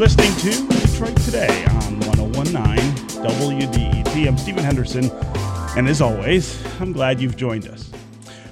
listening 0.00 0.34
to 0.36 0.66
Detroit 0.86 1.14
Today 1.18 1.66
on 1.66 2.00
1019 2.00 2.78
WDET. 3.22 4.26
I'm 4.26 4.38
Stephen 4.38 4.64
Henderson, 4.64 5.10
and 5.76 5.86
as 5.86 6.00
always, 6.00 6.58
I'm 6.80 6.94
glad 6.94 7.20
you've 7.20 7.36
joined 7.36 7.68
us. 7.68 7.90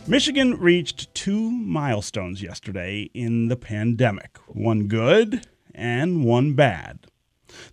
Michigan 0.06 0.58
reached 0.58 1.14
two 1.14 1.50
milestones 1.50 2.42
yesterday 2.42 3.08
in 3.14 3.48
the 3.48 3.56
pandemic 3.56 4.36
one 4.48 4.88
good 4.88 5.46
and 5.74 6.22
one 6.22 6.52
bad. 6.52 7.06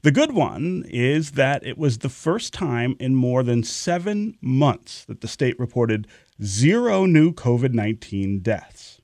The 0.04 0.12
good 0.12 0.32
one 0.32 0.86
is 0.88 1.32
that 1.32 1.66
it 1.66 1.78
was 1.78 1.98
the 1.98 2.08
first 2.08 2.54
time 2.54 2.96
in 2.98 3.14
more 3.14 3.44
than 3.44 3.62
seven 3.62 4.38
months 4.40 5.04
that 5.04 5.20
the 5.20 5.28
state 5.28 5.60
reported 5.60 6.08
zero 6.42 7.06
new 7.06 7.34
COVID 7.34 7.74
19 7.74 8.40
deaths. 8.40 8.95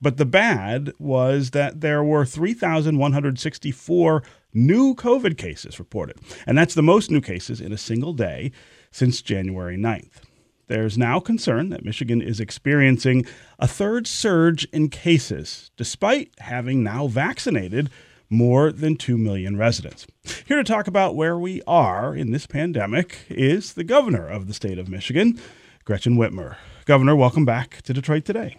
But 0.00 0.18
the 0.18 0.26
bad 0.26 0.92
was 0.98 1.50
that 1.50 1.80
there 1.80 2.04
were 2.04 2.26
3,164 2.26 4.22
new 4.52 4.94
COVID 4.94 5.38
cases 5.38 5.78
reported, 5.78 6.18
and 6.46 6.56
that's 6.56 6.74
the 6.74 6.82
most 6.82 7.10
new 7.10 7.20
cases 7.20 7.60
in 7.60 7.72
a 7.72 7.78
single 7.78 8.12
day 8.12 8.52
since 8.90 9.22
January 9.22 9.76
9th. 9.76 10.22
There's 10.68 10.98
now 10.98 11.20
concern 11.20 11.68
that 11.70 11.84
Michigan 11.84 12.20
is 12.20 12.40
experiencing 12.40 13.24
a 13.58 13.68
third 13.68 14.06
surge 14.06 14.64
in 14.72 14.88
cases, 14.88 15.70
despite 15.76 16.32
having 16.40 16.82
now 16.82 17.06
vaccinated 17.06 17.88
more 18.28 18.72
than 18.72 18.96
2 18.96 19.16
million 19.16 19.56
residents. 19.56 20.06
Here 20.44 20.56
to 20.56 20.64
talk 20.64 20.88
about 20.88 21.14
where 21.14 21.38
we 21.38 21.62
are 21.66 22.16
in 22.16 22.32
this 22.32 22.46
pandemic 22.46 23.18
is 23.28 23.74
the 23.74 23.84
governor 23.84 24.26
of 24.26 24.48
the 24.48 24.54
state 24.54 24.78
of 24.78 24.88
Michigan, 24.88 25.40
Gretchen 25.84 26.16
Whitmer. 26.16 26.56
Governor, 26.84 27.14
welcome 27.14 27.44
back 27.44 27.80
to 27.82 27.94
Detroit 27.94 28.24
today. 28.24 28.56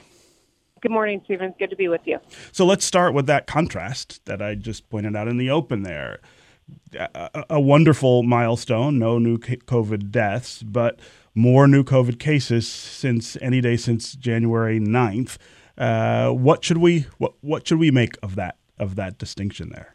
Good 0.81 0.91
morning, 0.91 1.21
Stephen. 1.25 1.53
Good 1.57 1.69
to 1.69 1.75
be 1.75 1.87
with 1.87 2.01
you. 2.05 2.19
So 2.51 2.65
let's 2.65 2.85
start 2.85 3.13
with 3.13 3.25
that 3.27 3.47
contrast 3.47 4.23
that 4.25 4.41
I 4.41 4.55
just 4.55 4.89
pointed 4.89 5.15
out 5.15 5.27
in 5.27 5.37
the 5.37 5.49
open 5.49 5.83
there. 5.83 6.19
A, 6.93 7.45
a 7.51 7.61
wonderful 7.61 8.23
milestone, 8.23 8.99
no 8.99 9.17
new 9.19 9.37
COVID 9.37 10.11
deaths, 10.11 10.61
but 10.63 10.99
more 11.33 11.67
new 11.67 11.83
COVID 11.83 12.19
cases 12.19 12.67
since 12.67 13.37
any 13.41 13.61
day 13.61 13.77
since 13.77 14.13
January 14.13 14.79
9th. 14.79 15.37
Uh, 15.77 16.31
what 16.31 16.65
should 16.65 16.79
we 16.79 17.05
what, 17.19 17.33
what 17.41 17.67
should 17.67 17.79
we 17.79 17.91
make 17.91 18.17
of 18.21 18.35
that 18.35 18.57
of 18.79 18.95
that 18.95 19.17
distinction 19.17 19.69
there? 19.69 19.93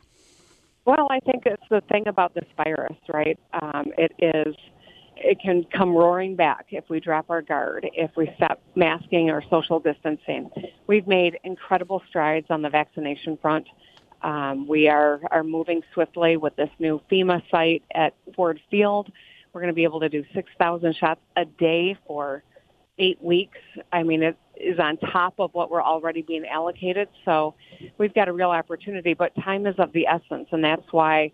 Well, 0.85 1.09
I 1.11 1.21
think 1.21 1.45
it's 1.47 1.63
the 1.71 1.83
thing 1.91 2.09
about 2.09 2.35
this 2.35 2.47
virus, 2.57 2.97
right? 3.13 3.39
Um, 3.61 3.93
it 3.99 4.13
is 4.19 4.55
it 5.23 5.41
can 5.41 5.65
come 5.65 5.95
roaring 5.95 6.37
back 6.37 6.67
if 6.71 6.85
we 6.89 7.01
drop 7.01 7.31
our 7.31 7.43
guard, 7.43 7.89
if 7.95 8.11
we 8.17 8.31
stop 8.37 8.61
masking 8.75 9.31
or 9.31 9.43
social 9.49 9.79
distancing. 9.79 10.51
We've 10.87 11.07
made 11.07 11.39
incredible 11.45 12.03
strides 12.09 12.47
on 12.51 12.63
the 12.63 12.71
vaccination 12.71 13.39
front. 13.41 13.67
Um, 14.23 14.67
we 14.69 14.89
are, 14.89 15.21
are 15.31 15.43
moving 15.43 15.83
swiftly 15.95 16.37
with 16.37 16.55
this 16.57 16.71
new 16.79 17.01
FEMA 17.11 17.43
site 17.51 17.83
at 17.95 18.15
Ford 18.37 18.61
Field. 18.71 19.11
We're 19.53 19.61
going 19.61 19.73
to 19.73 19.75
be 19.75 19.85
able 19.85 20.01
to 20.01 20.09
do 20.09 20.25
6,000 20.35 20.97
shots 20.97 21.21
a 21.37 21.45
day 21.45 21.97
for 22.07 22.43
eight 22.99 23.23
weeks. 23.23 23.59
I 23.93 24.03
mean, 24.03 24.23
it 24.23 24.37
is 24.57 24.79
on 24.79 24.97
top 24.99 25.35
of 25.39 25.53
what 25.55 25.71
we're 25.71 25.83
already 25.83 26.23
being 26.23 26.47
allocated. 26.47 27.09
So 27.25 27.55
we've 27.99 28.15
got 28.15 28.29
a 28.29 28.33
real 28.33 28.51
opportunity, 28.51 29.15
but 29.15 29.33
time 29.43 29.67
is 29.67 29.75
of 29.79 29.93
the 29.93 30.07
essence, 30.07 30.49
and 30.53 30.65
that's 30.65 30.87
why 30.93 31.33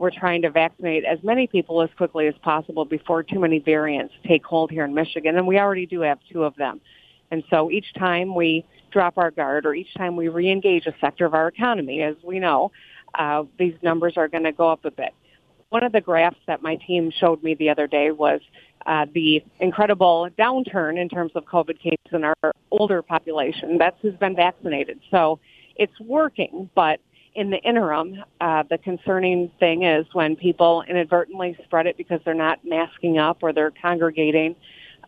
we're 0.00 0.10
trying 0.10 0.40
to 0.40 0.50
vaccinate 0.50 1.04
as 1.04 1.18
many 1.22 1.46
people 1.46 1.82
as 1.82 1.90
quickly 1.98 2.26
as 2.26 2.34
possible 2.42 2.86
before 2.86 3.22
too 3.22 3.38
many 3.38 3.58
variants 3.58 4.14
take 4.26 4.42
hold 4.46 4.70
here 4.70 4.86
in 4.86 4.94
Michigan, 4.94 5.36
and 5.36 5.46
we 5.46 5.58
already 5.58 5.84
do 5.84 6.00
have 6.00 6.18
two 6.32 6.42
of 6.42 6.56
them. 6.56 6.80
And 7.30 7.44
so 7.50 7.70
each 7.70 7.92
time 7.98 8.34
we 8.34 8.64
drop 8.90 9.18
our 9.18 9.30
guard 9.30 9.66
or 9.66 9.74
each 9.74 9.92
time 9.94 10.16
we 10.16 10.28
reengage 10.28 10.86
a 10.86 10.94
sector 11.02 11.26
of 11.26 11.34
our 11.34 11.48
economy, 11.48 12.00
as 12.00 12.16
we 12.24 12.38
know, 12.38 12.72
uh, 13.14 13.44
these 13.58 13.74
numbers 13.82 14.14
are 14.16 14.26
going 14.26 14.44
to 14.44 14.52
go 14.52 14.70
up 14.70 14.86
a 14.86 14.90
bit. 14.90 15.12
One 15.68 15.84
of 15.84 15.92
the 15.92 16.00
graphs 16.00 16.40
that 16.46 16.62
my 16.62 16.76
team 16.76 17.12
showed 17.20 17.42
me 17.42 17.54
the 17.54 17.68
other 17.68 17.86
day 17.86 18.10
was 18.10 18.40
uh, 18.86 19.04
the 19.12 19.44
incredible 19.60 20.30
downturn 20.38 20.98
in 20.98 21.10
terms 21.10 21.32
of 21.34 21.44
COVID 21.44 21.78
cases 21.78 21.98
in 22.10 22.24
our 22.24 22.52
older 22.70 23.02
population. 23.02 23.76
That's 23.76 23.96
who's 24.00 24.16
been 24.16 24.34
vaccinated. 24.34 24.98
So 25.10 25.40
it's 25.76 26.00
working, 26.00 26.70
but 26.74 27.00
in 27.34 27.50
the 27.50 27.58
interim, 27.58 28.22
uh, 28.40 28.64
the 28.68 28.78
concerning 28.78 29.50
thing 29.60 29.84
is 29.84 30.06
when 30.12 30.36
people 30.36 30.82
inadvertently 30.88 31.56
spread 31.64 31.86
it 31.86 31.96
because 31.96 32.20
they're 32.24 32.34
not 32.34 32.60
masking 32.64 33.18
up 33.18 33.38
or 33.42 33.52
they're 33.52 33.72
congregating 33.82 34.56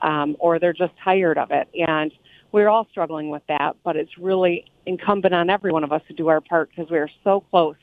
um, 0.03 0.37
or 0.39 0.59
they're 0.59 0.73
just 0.73 0.93
tired 1.03 1.39
of 1.39 1.51
it. 1.51 1.69
And 1.75 2.13
we're 2.53 2.69
all 2.69 2.87
struggling 2.91 3.31
with 3.31 3.43
that, 3.49 3.77
but 3.83 3.97
it's 3.97 4.19
really 4.19 4.71
incumbent 4.87 5.35
on 5.35 5.51
every 5.51 5.73
one 5.73 5.85
of 5.85 5.93
us 5.93 6.03
to 6.09 6.15
do 6.15 6.29
our 6.29 6.41
part 6.41 6.71
because 6.71 6.91
we 6.91 6.99
are 6.99 7.11
so 7.25 7.41
close 7.51 7.77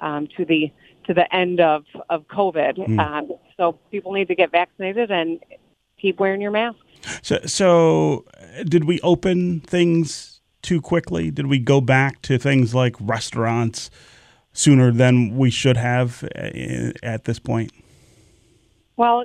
um, 0.00 0.28
to 0.36 0.44
the 0.44 0.72
to 1.06 1.14
the 1.14 1.32
end 1.34 1.60
of 1.60 1.84
of 2.08 2.26
COVID. 2.28 2.76
Mm. 2.76 2.98
Um, 2.98 3.32
so 3.56 3.72
people 3.90 4.12
need 4.12 4.28
to 4.28 4.34
get 4.34 4.50
vaccinated 4.50 5.10
and 5.10 5.40
keep 6.00 6.20
wearing 6.20 6.40
your 6.40 6.50
mask. 6.50 6.78
So, 7.22 7.40
so 7.44 8.24
did 8.64 8.84
we 8.84 9.00
open 9.00 9.60
things 9.60 10.37
too 10.68 10.82
quickly? 10.82 11.30
Did 11.30 11.46
we 11.46 11.58
go 11.58 11.80
back 11.80 12.20
to 12.22 12.36
things 12.36 12.74
like 12.74 12.94
restaurants 13.00 13.90
sooner 14.52 14.92
than 14.92 15.34
we 15.34 15.48
should 15.48 15.78
have 15.78 16.24
uh, 16.36 16.92
at 17.02 17.24
this 17.24 17.38
point? 17.38 17.72
Well, 18.98 19.24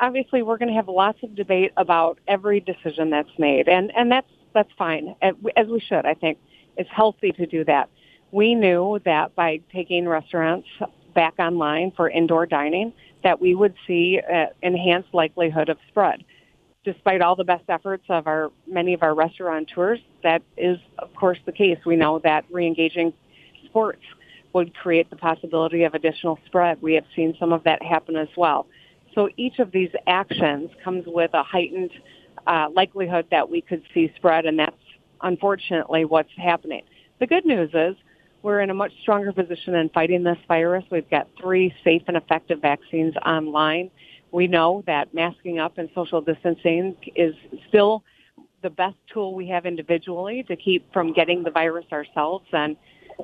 obviously, 0.00 0.42
we're 0.42 0.58
going 0.58 0.68
to 0.68 0.74
have 0.74 0.86
lots 0.86 1.20
of 1.24 1.34
debate 1.34 1.72
about 1.76 2.20
every 2.28 2.60
decision 2.60 3.10
that's 3.10 3.36
made, 3.36 3.68
and 3.68 3.90
and 3.96 4.12
that's 4.12 4.30
that's 4.54 4.70
fine, 4.78 5.16
as 5.22 5.66
we 5.66 5.80
should. 5.80 6.06
I 6.06 6.14
think 6.14 6.38
it's 6.76 6.90
healthy 6.90 7.32
to 7.32 7.46
do 7.46 7.64
that. 7.64 7.88
We 8.30 8.54
knew 8.54 9.00
that 9.04 9.34
by 9.34 9.62
taking 9.72 10.06
restaurants 10.06 10.68
back 11.14 11.34
online 11.40 11.90
for 11.96 12.08
indoor 12.08 12.46
dining, 12.46 12.92
that 13.24 13.40
we 13.40 13.56
would 13.56 13.74
see 13.88 14.20
an 14.30 14.50
enhanced 14.62 15.12
likelihood 15.12 15.68
of 15.68 15.78
spread 15.88 16.22
despite 16.86 17.20
all 17.20 17.34
the 17.34 17.44
best 17.44 17.64
efforts 17.68 18.04
of 18.08 18.28
our 18.28 18.50
many 18.66 18.94
of 18.94 19.02
our 19.02 19.14
restaurateurs, 19.14 19.98
that 20.22 20.40
is 20.56 20.78
of 21.00 21.12
course 21.14 21.38
the 21.44 21.52
case. 21.52 21.78
We 21.84 21.96
know 21.96 22.20
that 22.20 22.48
reengaging 22.50 23.12
sports 23.66 24.02
would 24.52 24.72
create 24.74 25.10
the 25.10 25.16
possibility 25.16 25.82
of 25.82 25.94
additional 25.94 26.38
spread. 26.46 26.80
We 26.80 26.94
have 26.94 27.04
seen 27.14 27.36
some 27.38 27.52
of 27.52 27.64
that 27.64 27.82
happen 27.82 28.16
as 28.16 28.28
well. 28.36 28.66
So 29.14 29.28
each 29.36 29.58
of 29.58 29.72
these 29.72 29.90
actions 30.06 30.70
comes 30.84 31.04
with 31.06 31.34
a 31.34 31.42
heightened 31.42 31.90
uh, 32.46 32.68
likelihood 32.72 33.26
that 33.32 33.50
we 33.50 33.60
could 33.60 33.82
see 33.92 34.12
spread, 34.14 34.46
and 34.46 34.58
that's 34.58 34.76
unfortunately 35.22 36.04
what's 36.04 36.30
happening. 36.36 36.82
The 37.18 37.26
good 37.26 37.44
news 37.44 37.70
is 37.74 37.96
we're 38.42 38.60
in 38.60 38.70
a 38.70 38.74
much 38.74 38.92
stronger 39.02 39.32
position 39.32 39.74
in 39.74 39.88
fighting 39.88 40.22
this 40.22 40.38
virus. 40.46 40.84
We've 40.88 41.10
got 41.10 41.26
three 41.40 41.74
safe 41.82 42.02
and 42.06 42.16
effective 42.16 42.60
vaccines 42.60 43.14
online 43.26 43.90
we 44.36 44.46
know 44.46 44.84
that 44.86 45.14
masking 45.14 45.58
up 45.58 45.78
and 45.78 45.88
social 45.94 46.20
distancing 46.20 46.94
is 47.14 47.34
still 47.68 48.04
the 48.60 48.68
best 48.68 48.98
tool 49.10 49.34
we 49.34 49.48
have 49.48 49.64
individually 49.64 50.42
to 50.42 50.54
keep 50.56 50.92
from 50.92 51.14
getting 51.14 51.42
the 51.42 51.50
virus 51.50 51.86
ourselves 51.90 52.44
and 52.52 52.76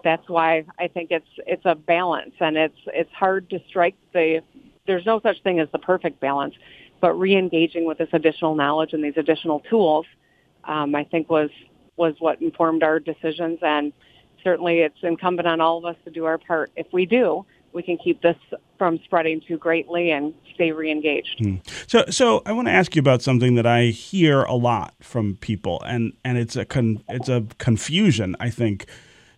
that's 0.03 0.27
why 0.27 0.65
I 0.79 0.89
think 0.89 1.11
it's 1.11 1.29
it's 1.47 1.67
a 1.67 1.75
balance 1.75 2.33
and 2.41 2.57
it's 2.57 2.79
it's 2.87 3.13
hard 3.13 3.51
to 3.51 3.61
strike 3.69 3.95
the 4.15 4.41
there's 4.87 5.05
no 5.05 5.21
such 5.21 5.43
thing 5.43 5.61
as 5.61 5.69
the 5.73 5.79
perfect 5.79 6.19
balance 6.19 6.55
but 7.03 7.13
re-engaging 7.13 7.85
with 7.85 7.99
this 7.99 8.09
additional 8.15 8.55
knowledge 8.55 8.95
and 8.95 9.05
these 9.05 9.19
additional 9.19 9.61
tools 9.61 10.07
um, 10.65 10.95
I 10.95 11.05
think 11.05 11.29
was 11.29 11.51
was 11.99 12.15
what 12.21 12.41
informed 12.41 12.83
our 12.83 12.99
decisions 12.99 13.59
and 13.61 13.93
certainly 14.43 14.79
it's 14.79 14.97
incumbent 15.03 15.47
on 15.47 15.61
all 15.61 15.77
of 15.77 15.85
us 15.85 15.97
to 16.07 16.11
do 16.11 16.25
our 16.25 16.39
part. 16.39 16.73
If 16.75 16.87
we 16.91 17.05
do 17.05 17.45
we 17.73 17.83
can 17.83 17.99
keep 17.99 18.21
this 18.23 18.37
from 18.79 18.99
spreading 19.05 19.41
too 19.41 19.59
greatly 19.59 20.11
and 20.11 20.35
stay 20.55 20.71
reengaged. 20.71 21.39
Hmm. 21.39 21.57
So, 21.87 22.05
so 22.11 22.43
I 22.45 22.53
want 22.53 22.69
to 22.69 22.73
ask 22.73 22.95
you 22.95 23.01
about 23.01 23.23
something 23.23 23.55
that 23.55 23.67
I 23.67 23.87
hear 23.87 24.43
a 24.43 24.55
lot 24.55 24.95
from 25.01 25.37
people, 25.37 25.83
and 25.87 26.13
and 26.25 26.39
it's 26.39 26.57
a 26.57 26.65
con, 26.65 27.03
it's 27.09 27.29
a 27.29 27.45
confusion 27.59 28.37
I 28.41 28.51
think 28.51 28.87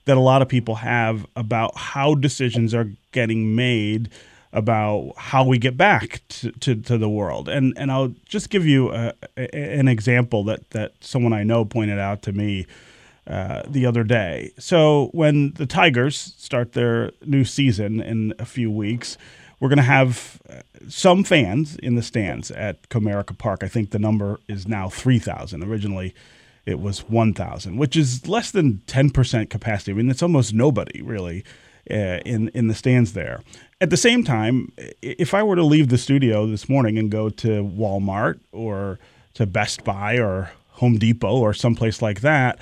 that 0.07 0.17
a 0.17 0.21
lot 0.21 0.43
of 0.43 0.49
people 0.49 0.77
have 0.77 1.27
about 1.35 1.77
how 1.77 2.15
decisions 2.15 2.75
are 2.75 2.91
getting 3.13 3.55
made 3.55 4.11
about 4.53 5.13
how 5.17 5.45
we 5.45 5.59
get 5.59 5.77
back 5.77 6.23
to, 6.29 6.53
to, 6.53 6.77
to, 6.77 6.97
the 6.97 7.09
world. 7.09 7.49
And 7.49 7.75
and 7.77 7.91
I'll 7.91 8.15
just 8.25 8.51
give 8.51 8.65
you 8.65 8.93
a, 8.93 9.13
an 9.37 9.89
example 9.89 10.45
that, 10.45 10.71
that 10.71 10.93
someone 11.01 11.33
I 11.33 11.43
know 11.43 11.65
pointed 11.65 11.99
out 11.99 12.23
to 12.23 12.33
me 12.33 12.67
uh, 13.27 13.63
the 13.67 13.87
other 13.87 14.05
day. 14.05 14.53
So 14.59 15.09
when 15.13 15.53
the 15.53 15.67
Tigers 15.67 16.35
start 16.39 16.73
their 16.73 17.13
new 17.25 17.45
season 17.45 18.01
in 18.01 18.35
a 18.39 18.45
few 18.45 18.71
weeks, 18.71 19.17
we're 19.61 19.69
going 19.69 19.79
to 19.79 19.83
have 19.83 20.41
uh, 20.49 20.61
some 20.89 21.25
fans 21.25 21.77
in 21.77 21.95
the 21.95 22.03
stands 22.03 22.51
at 22.51 22.89
Comerica 22.91 23.37
Park. 23.37 23.63
I 23.63 23.69
think 23.69 23.91
the 23.91 23.99
number 23.99 24.41
is 24.49 24.69
now 24.69 24.89
3,000. 24.89 25.63
Originally, 25.63 26.15
it 26.67 26.81
was 26.81 27.09
1,000, 27.09 27.77
which 27.77 27.97
is 27.97 28.27
less 28.29 28.51
than 28.51 28.83
10% 28.87 29.51
capacity. 29.51 29.93
I 29.93 29.95
mean, 29.95 30.11
it's 30.11 30.23
almost 30.23 30.53
nobody 30.53 31.01
really 31.03 31.45
uh, 31.91 32.19
in 32.25 32.49
in 32.49 32.69
the 32.69 32.75
stands 32.75 33.13
there. 33.13 33.43
At 33.81 33.91
the 33.91 33.97
same 33.97 34.25
time, 34.25 34.73
if 35.03 35.35
I 35.35 35.43
were 35.43 35.57
to 35.57 35.63
leave 35.63 35.89
the 35.89 35.99
studio 35.99 36.47
this 36.47 36.69
morning 36.69 36.99
and 36.99 37.11
go 37.11 37.29
to 37.29 37.63
Walmart 37.63 38.41
or 38.53 38.99
to 39.35 39.47
Best 39.47 39.85
Buy 39.85 40.19
or 40.19 40.51
Home 40.73 40.97
Depot 40.97 41.37
or 41.37 41.53
someplace 41.53 42.01
like 42.01 42.21
that, 42.23 42.59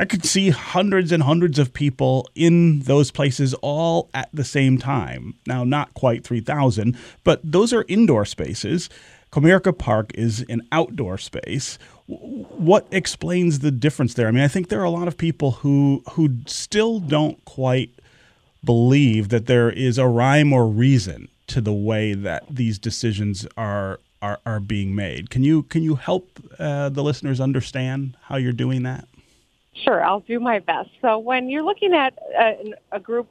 I 0.00 0.06
could 0.06 0.24
see 0.24 0.48
hundreds 0.48 1.12
and 1.12 1.22
hundreds 1.22 1.58
of 1.58 1.74
people 1.74 2.26
in 2.34 2.80
those 2.80 3.10
places 3.10 3.52
all 3.60 4.08
at 4.14 4.30
the 4.32 4.44
same 4.44 4.78
time. 4.78 5.34
Now, 5.46 5.62
not 5.62 5.92
quite 5.92 6.24
3,000, 6.24 6.96
but 7.22 7.38
those 7.44 7.74
are 7.74 7.84
indoor 7.86 8.24
spaces. 8.24 8.88
Comerica 9.30 9.76
Park 9.76 10.12
is 10.14 10.40
an 10.48 10.62
outdoor 10.72 11.18
space. 11.18 11.78
What 12.06 12.86
explains 12.90 13.58
the 13.58 13.70
difference 13.70 14.14
there? 14.14 14.26
I 14.26 14.30
mean, 14.30 14.42
I 14.42 14.48
think 14.48 14.70
there 14.70 14.80
are 14.80 14.84
a 14.84 14.90
lot 14.90 15.06
of 15.06 15.18
people 15.18 15.50
who 15.50 16.02
who 16.12 16.38
still 16.46 16.98
don't 16.98 17.44
quite 17.44 17.90
believe 18.64 19.28
that 19.28 19.44
there 19.44 19.70
is 19.70 19.98
a 19.98 20.08
rhyme 20.08 20.50
or 20.50 20.66
reason 20.66 21.28
to 21.48 21.60
the 21.60 21.74
way 21.74 22.14
that 22.14 22.44
these 22.48 22.78
decisions 22.78 23.46
are 23.58 24.00
are, 24.22 24.40
are 24.46 24.60
being 24.60 24.94
made. 24.94 25.28
Can 25.28 25.44
you 25.44 25.64
can 25.64 25.82
you 25.82 25.96
help 25.96 26.40
uh, 26.58 26.88
the 26.88 27.02
listeners 27.02 27.38
understand 27.38 28.16
how 28.22 28.36
you're 28.36 28.52
doing 28.52 28.82
that? 28.84 29.06
Sure, 29.72 30.02
I'll 30.04 30.20
do 30.20 30.40
my 30.40 30.58
best. 30.58 30.90
So 31.00 31.18
when 31.18 31.48
you're 31.48 31.62
looking 31.62 31.94
at 31.94 32.18
a, 32.38 32.74
a 32.92 33.00
group 33.00 33.28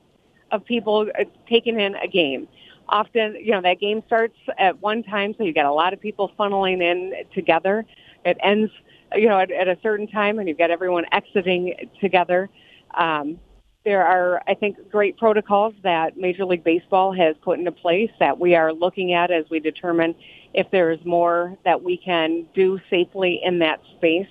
of 0.52 0.66
people 0.66 1.10
uh, 1.20 1.26
taking 1.48 1.80
in 1.80 1.96
a 1.96 2.08
game, 2.08 2.48
often 2.88 3.36
you 3.36 3.52
know 3.52 3.62
that 3.62 3.80
game 3.80 4.02
starts 4.08 4.38
at 4.58 4.82
one 4.82 5.04
time, 5.04 5.36
so 5.38 5.44
you 5.44 5.54
get 5.54 5.66
a 5.66 5.72
lot 5.72 5.94
of 5.94 6.00
people 6.00 6.32
funneling 6.40 6.82
in 6.82 7.14
together. 7.34 7.86
It 8.26 8.38
ends, 8.42 8.72
you 9.16 9.28
know, 9.28 9.40
at, 9.40 9.52
at 9.52 9.68
a 9.68 9.78
certain 9.84 10.08
time, 10.08 10.40
and 10.40 10.48
you've 10.48 10.58
got 10.58 10.72
everyone 10.72 11.06
exiting 11.12 11.76
together. 12.02 12.50
Um, 12.98 13.40
there 13.86 14.06
are, 14.06 14.42
I 14.48 14.56
think, 14.56 14.90
great 14.92 15.18
protocols 15.18 15.74
that 15.84 16.18
Major 16.18 16.46
League 16.46 16.64
Baseball 16.64 17.14
has 17.14 17.36
put 17.42 17.60
into 17.60 17.72
place 17.72 18.12
that 18.20 18.38
we 18.38 18.56
are 18.56 18.74
looking 18.74 19.14
at 19.14 19.32
as 19.32 19.46
we 19.50 19.60
determine 19.60 20.16
if 20.54 20.70
there 20.72 20.92
is 20.92 21.00
more 21.06 21.58
that 21.64 21.82
we 21.82 21.98
can 21.98 22.46
do 22.54 22.80
safely 22.90 23.40
in 23.44 23.60
that 23.60 23.80
space. 23.98 24.28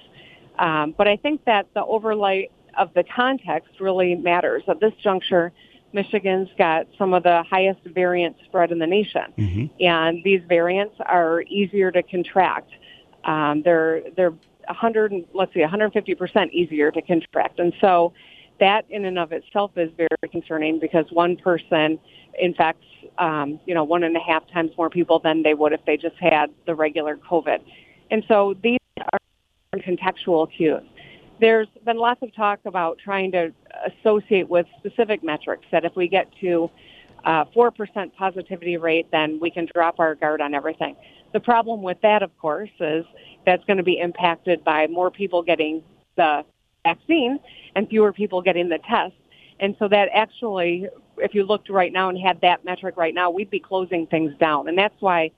Um, 0.58 0.94
but 0.96 1.06
I 1.06 1.16
think 1.16 1.44
that 1.44 1.66
the 1.74 1.84
overlay 1.84 2.50
of 2.76 2.92
the 2.94 3.04
context 3.04 3.80
really 3.80 4.14
matters. 4.14 4.62
At 4.68 4.80
this 4.80 4.92
juncture, 5.02 5.52
Michigan's 5.92 6.48
got 6.58 6.86
some 6.98 7.14
of 7.14 7.22
the 7.22 7.42
highest 7.48 7.80
variant 7.84 8.36
spread 8.44 8.72
in 8.72 8.78
the 8.78 8.86
nation, 8.86 9.32
mm-hmm. 9.36 9.84
and 9.84 10.22
these 10.24 10.40
variants 10.48 10.96
are 11.00 11.42
easier 11.42 11.90
to 11.90 12.02
contract. 12.02 12.70
Um, 13.24 13.62
they're 13.64 14.02
they're 14.16 14.34
100, 14.66 15.12
let's 15.32 15.54
see, 15.54 15.60
150 15.60 16.14
percent 16.14 16.52
easier 16.52 16.90
to 16.90 17.00
contract, 17.02 17.58
and 17.58 17.72
so 17.80 18.12
that 18.60 18.84
in 18.90 19.04
and 19.04 19.18
of 19.18 19.32
itself 19.32 19.70
is 19.76 19.90
very 19.96 20.08
concerning 20.30 20.78
because 20.78 21.06
one 21.10 21.36
person 21.36 21.98
infects, 22.40 22.86
um, 23.18 23.60
you 23.66 23.74
know, 23.74 23.84
one 23.84 24.02
and 24.02 24.16
a 24.16 24.20
half 24.20 24.42
times 24.52 24.70
more 24.76 24.90
people 24.90 25.20
than 25.20 25.42
they 25.42 25.54
would 25.54 25.72
if 25.72 25.84
they 25.86 25.96
just 25.96 26.16
had 26.16 26.50
the 26.66 26.74
regular 26.74 27.16
COVID. 27.16 27.58
And 28.10 28.24
so 28.26 28.54
these 28.62 28.78
are 29.12 29.18
contextual 29.76 30.50
cues. 30.50 30.82
There's 31.40 31.68
been 31.84 31.98
lots 31.98 32.22
of 32.22 32.34
talk 32.34 32.60
about 32.64 32.98
trying 32.98 33.32
to 33.32 33.52
associate 33.86 34.48
with 34.48 34.66
specific 34.78 35.22
metrics 35.22 35.66
that 35.70 35.84
if 35.84 35.94
we 35.94 36.08
get 36.08 36.28
to 36.40 36.70
uh, 37.24 37.44
4% 37.54 38.14
positivity 38.14 38.76
rate, 38.76 39.08
then 39.12 39.38
we 39.40 39.50
can 39.50 39.68
drop 39.72 40.00
our 40.00 40.14
guard 40.14 40.40
on 40.40 40.54
everything. 40.54 40.96
The 41.32 41.40
problem 41.40 41.82
with 41.82 41.98
that, 42.00 42.22
of 42.22 42.36
course, 42.38 42.70
is 42.80 43.04
that's 43.44 43.64
going 43.66 43.76
to 43.76 43.82
be 43.82 43.98
impacted 43.98 44.64
by 44.64 44.86
more 44.86 45.10
people 45.10 45.42
getting 45.42 45.82
the 46.16 46.44
vaccine 46.84 47.38
and 47.76 47.88
fewer 47.88 48.12
people 48.12 48.40
getting 48.40 48.68
the 48.70 48.78
test. 48.88 49.14
And 49.60 49.76
so 49.78 49.88
that 49.88 50.08
actually, 50.14 50.86
if 51.18 51.34
you 51.34 51.44
looked 51.44 51.68
right 51.68 51.92
now 51.92 52.08
and 52.08 52.18
had 52.18 52.40
that 52.40 52.64
metric 52.64 52.96
right 52.96 53.14
now, 53.14 53.30
we'd 53.30 53.50
be 53.50 53.60
closing 53.60 54.06
things 54.06 54.32
down. 54.40 54.68
And 54.68 54.78
that's 54.78 54.94
why 55.00 55.30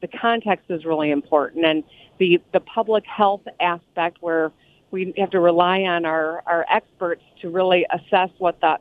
the 0.00 0.08
context 0.08 0.66
is 0.70 0.84
really 0.84 1.10
important. 1.10 1.64
And 1.64 1.84
the, 2.18 2.40
the 2.52 2.60
public 2.60 3.04
health 3.06 3.42
aspect 3.60 4.18
where 4.20 4.52
we 4.90 5.12
have 5.18 5.30
to 5.30 5.40
rely 5.40 5.80
on 5.82 6.04
our, 6.04 6.42
our 6.46 6.64
experts 6.70 7.22
to 7.42 7.50
really 7.50 7.86
assess 7.90 8.30
what 8.38 8.60
the 8.60 8.76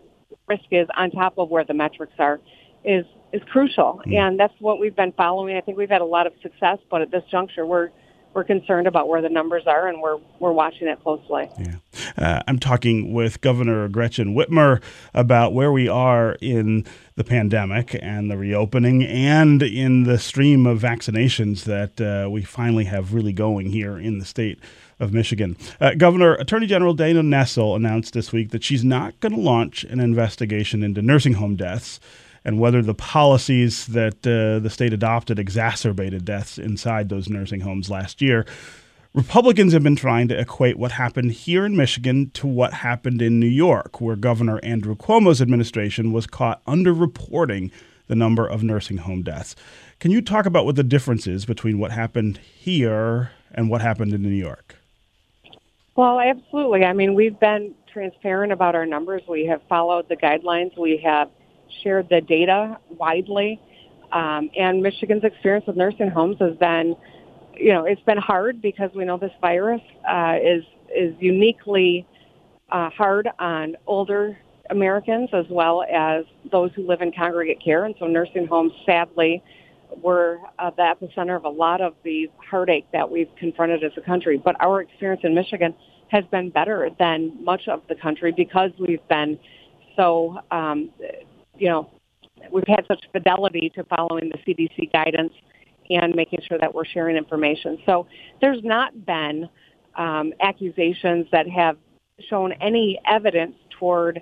risk 0.47 0.65
is 0.71 0.87
on 0.95 1.11
top 1.11 1.37
of 1.37 1.49
where 1.49 1.63
the 1.63 1.73
metrics 1.73 2.13
are 2.19 2.39
is, 2.83 3.05
is 3.31 3.41
crucial. 3.51 4.01
Mm. 4.05 4.17
And 4.17 4.39
that's 4.39 4.53
what 4.59 4.79
we've 4.79 4.95
been 4.95 5.13
following. 5.13 5.57
I 5.57 5.61
think 5.61 5.77
we've 5.77 5.89
had 5.89 6.01
a 6.01 6.05
lot 6.05 6.27
of 6.27 6.33
success, 6.41 6.77
but 6.91 7.01
at 7.01 7.11
this 7.11 7.23
juncture, 7.31 7.65
we're 7.65 7.89
we're 8.33 8.43
concerned 8.43 8.87
about 8.87 9.07
where 9.07 9.21
the 9.21 9.29
numbers 9.29 9.63
are, 9.67 9.87
and 9.87 10.01
we're 10.01 10.17
we're 10.39 10.51
watching 10.51 10.87
it 10.87 11.01
closely. 11.01 11.49
Yeah, 11.59 11.75
uh, 12.17 12.43
I'm 12.47 12.59
talking 12.59 13.13
with 13.13 13.41
Governor 13.41 13.87
Gretchen 13.87 14.35
Whitmer 14.35 14.81
about 15.13 15.53
where 15.53 15.71
we 15.71 15.87
are 15.87 16.37
in 16.41 16.85
the 17.15 17.23
pandemic 17.23 17.97
and 18.01 18.29
the 18.29 18.37
reopening, 18.37 19.03
and 19.03 19.61
in 19.61 20.03
the 20.03 20.17
stream 20.17 20.65
of 20.65 20.79
vaccinations 20.79 21.63
that 21.65 22.01
uh, 22.01 22.29
we 22.29 22.41
finally 22.41 22.85
have 22.85 23.13
really 23.13 23.33
going 23.33 23.67
here 23.67 23.97
in 23.97 24.19
the 24.19 24.25
state 24.25 24.59
of 24.99 25.13
Michigan. 25.13 25.57
Uh, 25.79 25.93
Governor 25.95 26.33
Attorney 26.35 26.67
General 26.67 26.93
Dana 26.93 27.21
Nessel 27.21 27.75
announced 27.75 28.13
this 28.13 28.31
week 28.31 28.51
that 28.51 28.63
she's 28.63 28.83
not 28.83 29.19
going 29.19 29.33
to 29.33 29.39
launch 29.39 29.83
an 29.83 29.99
investigation 29.99 30.83
into 30.83 31.01
nursing 31.01 31.33
home 31.33 31.55
deaths 31.55 31.99
and 32.45 32.59
whether 32.59 32.81
the 32.81 32.93
policies 32.93 33.87
that 33.87 34.25
uh, 34.27 34.59
the 34.59 34.69
state 34.69 34.93
adopted 34.93 35.39
exacerbated 35.39 36.25
deaths 36.25 36.57
inside 36.57 37.09
those 37.09 37.29
nursing 37.29 37.61
homes 37.61 37.89
last 37.89 38.21
year. 38.21 38.45
Republicans 39.13 39.73
have 39.73 39.83
been 39.83 39.95
trying 39.95 40.27
to 40.27 40.39
equate 40.39 40.75
what 40.75 40.91
happened 40.91 41.31
here 41.31 41.65
in 41.65 41.77
Michigan 41.77 42.31
to 42.31 42.47
what 42.47 42.73
happened 42.73 43.21
in 43.21 43.39
New 43.39 43.45
York, 43.45 44.01
where 44.01 44.15
Governor 44.15 44.59
Andrew 44.63 44.95
Cuomo's 44.95 45.39
administration 45.39 46.11
was 46.11 46.25
caught 46.25 46.65
underreporting 46.65 47.71
the 48.07 48.15
number 48.15 48.47
of 48.47 48.63
nursing 48.63 48.97
home 48.97 49.21
deaths. 49.21 49.55
Can 49.99 50.09
you 50.09 50.21
talk 50.21 50.47
about 50.47 50.65
what 50.65 50.75
the 50.75 50.83
difference 50.83 51.27
is 51.27 51.45
between 51.45 51.77
what 51.77 51.91
happened 51.91 52.37
here 52.37 53.31
and 53.51 53.69
what 53.69 53.81
happened 53.81 54.13
in 54.13 54.23
New 54.23 54.29
York? 54.29 54.75
Well, 55.95 56.19
absolutely. 56.19 56.83
I 56.83 56.93
mean, 56.93 57.13
we've 57.13 57.39
been 57.39 57.75
transparent 57.91 58.51
about 58.51 58.73
our 58.73 58.87
numbers. 58.87 59.21
We 59.27 59.45
have 59.45 59.61
followed 59.69 60.09
the 60.09 60.17
guidelines. 60.17 60.75
We 60.77 60.97
have 61.03 61.29
shared 61.81 62.09
the 62.09 62.21
data 62.21 62.77
widely. 62.89 63.59
Um, 64.11 64.49
and 64.57 64.81
Michigan's 64.81 65.23
experience 65.23 65.65
with 65.65 65.75
nursing 65.75 66.09
homes 66.09 66.37
has 66.39 66.55
been, 66.57 66.95
you 67.55 67.73
know, 67.73 67.85
it's 67.85 68.01
been 68.01 68.17
hard 68.17 68.61
because 68.61 68.91
we 68.93 69.05
know 69.05 69.17
this 69.17 69.31
virus 69.41 69.81
uh, 70.07 70.37
is 70.41 70.63
is 70.95 71.15
uniquely 71.19 72.05
uh, 72.71 72.89
hard 72.91 73.27
on 73.39 73.75
older 73.87 74.37
Americans 74.69 75.29
as 75.33 75.45
well 75.49 75.83
as 75.83 76.25
those 76.51 76.71
who 76.75 76.85
live 76.87 77.01
in 77.01 77.11
congregate 77.11 77.61
care. 77.63 77.85
And 77.85 77.95
so 77.99 78.05
nursing 78.05 78.47
homes, 78.47 78.71
sadly, 78.85 79.41
were 80.01 80.39
uh, 80.59 80.71
the 80.71 80.83
epicenter 80.83 81.35
of 81.35 81.45
a 81.45 81.49
lot 81.49 81.81
of 81.81 81.93
the 82.03 82.29
heartache 82.49 82.85
that 82.93 83.09
we've 83.09 83.29
confronted 83.37 83.83
as 83.83 83.91
a 83.97 84.01
country. 84.01 84.41
But 84.43 84.55
our 84.59 84.81
experience 84.81 85.21
in 85.23 85.35
Michigan 85.35 85.73
has 86.09 86.23
been 86.25 86.49
better 86.49 86.89
than 86.99 87.43
much 87.43 87.67
of 87.67 87.81
the 87.89 87.95
country 87.95 88.31
because 88.31 88.71
we've 88.79 89.07
been 89.07 89.39
so 89.95 90.39
um, 90.51 90.89
you 91.57 91.69
know, 91.69 91.89
we've 92.51 92.67
had 92.67 92.85
such 92.87 93.03
fidelity 93.11 93.71
to 93.75 93.83
following 93.85 94.29
the 94.29 94.37
CDC 94.39 94.91
guidance 94.91 95.33
and 95.89 96.15
making 96.15 96.39
sure 96.47 96.57
that 96.59 96.73
we're 96.73 96.85
sharing 96.85 97.15
information. 97.15 97.77
So 97.85 98.07
there's 98.41 98.63
not 98.63 99.05
been 99.05 99.49
um, 99.95 100.33
accusations 100.41 101.27
that 101.31 101.47
have 101.49 101.77
shown 102.29 102.53
any 102.53 102.99
evidence 103.05 103.55
toward 103.79 104.21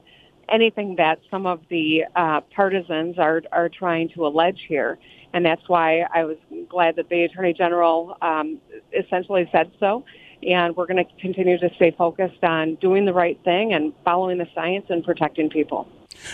anything 0.50 0.96
that 0.98 1.20
some 1.30 1.46
of 1.46 1.62
the 1.70 2.04
uh, 2.16 2.42
partisans 2.54 3.18
are 3.18 3.42
are 3.52 3.70
trying 3.70 4.10
to 4.10 4.28
allege 4.28 4.60
here, 4.68 4.98
and 5.34 5.46
that's 5.46 5.62
why 5.68 6.02
I 6.14 6.26
was 6.26 6.38
glad 6.70 6.96
that 6.98 7.10
the 7.10 7.24
attorney 7.24 7.54
general 7.54 8.18
um, 8.22 8.60
essentially 8.94 9.48
said 9.52 9.72
so. 9.80 10.04
And 10.48 10.76
we're 10.76 10.88
going 10.88 11.04
to 11.04 11.12
continue 11.22 11.58
to 11.60 11.70
stay 11.76 11.92
focused 11.92 12.44
on 12.44 12.76
doing 12.76 13.06
the 13.06 13.14
right 13.14 13.40
thing 13.44 13.74
and 13.74 13.94
following 14.04 14.38
the 14.38 14.48
science 14.56 14.86
and 14.90 15.04
protecting 15.04 15.50
people. 15.50 15.88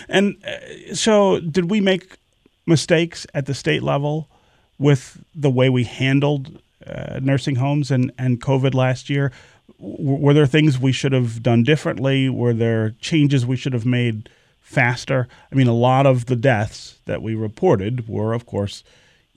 And 0.08 0.36
uh, 0.44 0.94
so, 0.94 1.40
did 1.40 1.70
we 1.70 1.80
make 1.80 2.16
mistakes 2.66 3.26
at 3.34 3.46
the 3.46 3.54
state 3.54 3.82
level 3.82 4.28
with 4.78 5.22
the 5.34 5.50
way 5.50 5.68
we 5.68 5.84
handled 5.84 6.60
uh, 6.86 7.20
nursing 7.22 7.56
homes 7.56 7.90
and, 7.90 8.12
and 8.18 8.40
COVID 8.40 8.74
last 8.74 9.10
year? 9.10 9.32
W- 9.80 10.16
were 10.18 10.34
there 10.34 10.46
things 10.46 10.78
we 10.78 10.92
should 10.92 11.12
have 11.12 11.42
done 11.42 11.62
differently? 11.62 12.28
Were 12.28 12.54
there 12.54 12.90
changes 13.00 13.46
we 13.46 13.56
should 13.56 13.72
have 13.72 13.86
made 13.86 14.28
faster? 14.60 15.28
I 15.50 15.54
mean, 15.54 15.68
a 15.68 15.74
lot 15.74 16.06
of 16.06 16.26
the 16.26 16.36
deaths 16.36 16.98
that 17.06 17.22
we 17.22 17.34
reported 17.34 18.08
were, 18.08 18.32
of 18.32 18.46
course, 18.46 18.84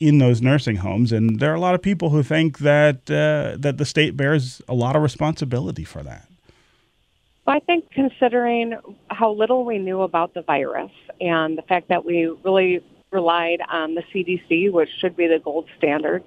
in 0.01 0.17
those 0.17 0.41
nursing 0.41 0.77
homes, 0.77 1.11
and 1.11 1.39
there 1.39 1.51
are 1.51 1.55
a 1.55 1.59
lot 1.59 1.75
of 1.75 1.81
people 1.81 2.09
who 2.09 2.23
think 2.23 2.57
that 2.57 3.09
uh, 3.09 3.55
that 3.59 3.77
the 3.77 3.85
state 3.85 4.17
bears 4.17 4.59
a 4.67 4.73
lot 4.73 4.95
of 4.95 5.03
responsibility 5.03 5.83
for 5.83 6.01
that. 6.01 6.27
Well, 7.45 7.55
I 7.55 7.59
think 7.59 7.91
considering 7.91 8.77
how 9.09 9.31
little 9.31 9.63
we 9.63 9.77
knew 9.77 10.01
about 10.01 10.33
the 10.33 10.41
virus 10.41 10.91
and 11.21 11.55
the 11.55 11.61
fact 11.61 11.87
that 11.89 12.03
we 12.03 12.35
really 12.43 12.83
relied 13.11 13.61
on 13.69 13.93
the 13.93 14.01
CDC, 14.13 14.71
which 14.71 14.89
should 14.99 15.15
be 15.15 15.27
the 15.27 15.37
gold 15.37 15.67
standard, 15.77 16.23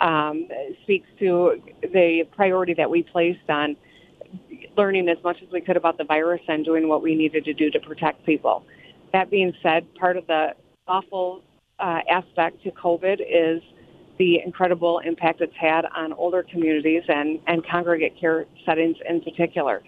um, 0.00 0.48
speaks 0.82 1.06
to 1.20 1.62
the 1.80 2.24
priority 2.34 2.74
that 2.74 2.90
we 2.90 3.04
placed 3.04 3.48
on 3.48 3.76
learning 4.76 5.08
as 5.08 5.22
much 5.22 5.36
as 5.42 5.50
we 5.52 5.60
could 5.60 5.76
about 5.76 5.96
the 5.96 6.04
virus 6.04 6.40
and 6.48 6.64
doing 6.64 6.88
what 6.88 7.02
we 7.02 7.14
needed 7.14 7.44
to 7.44 7.52
do 7.52 7.70
to 7.70 7.78
protect 7.78 8.24
people. 8.26 8.64
That 9.12 9.30
being 9.30 9.52
said, 9.62 9.94
part 9.94 10.16
of 10.16 10.26
the 10.26 10.54
awful 10.88 11.42
uh, 11.82 12.00
aspect 12.08 12.62
to 12.62 12.70
COVID 12.70 13.20
is 13.20 13.60
the 14.18 14.40
incredible 14.40 15.00
impact 15.00 15.40
it's 15.40 15.56
had 15.56 15.84
on 15.96 16.12
older 16.12 16.44
communities 16.44 17.02
and, 17.08 17.40
and 17.48 17.66
congregate 17.66 18.18
care 18.18 18.46
settings 18.64 18.96
in 19.08 19.20
particular. 19.20 19.82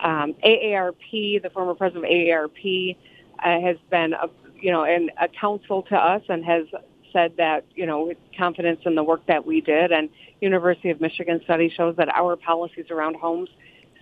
Um, 0.00 0.34
AARP, 0.44 1.42
the 1.42 1.50
former 1.52 1.74
president 1.74 2.04
of 2.04 2.10
AARP, 2.10 2.96
uh, 3.44 3.60
has 3.60 3.76
been 3.90 4.12
a, 4.12 4.28
you 4.60 4.70
know 4.70 4.84
an, 4.84 5.10
a 5.20 5.26
counsel 5.28 5.82
to 5.82 5.96
us 5.96 6.22
and 6.28 6.44
has 6.44 6.66
said 7.12 7.34
that 7.38 7.64
you 7.74 7.86
know 7.86 8.06
with 8.06 8.18
confidence 8.38 8.80
in 8.86 8.94
the 8.94 9.02
work 9.02 9.26
that 9.26 9.44
we 9.44 9.60
did 9.60 9.90
and 9.90 10.08
University 10.40 10.90
of 10.90 11.00
Michigan 11.00 11.40
study 11.44 11.68
shows 11.68 11.96
that 11.96 12.08
our 12.08 12.36
policies 12.36 12.86
around 12.90 13.16
homes 13.16 13.48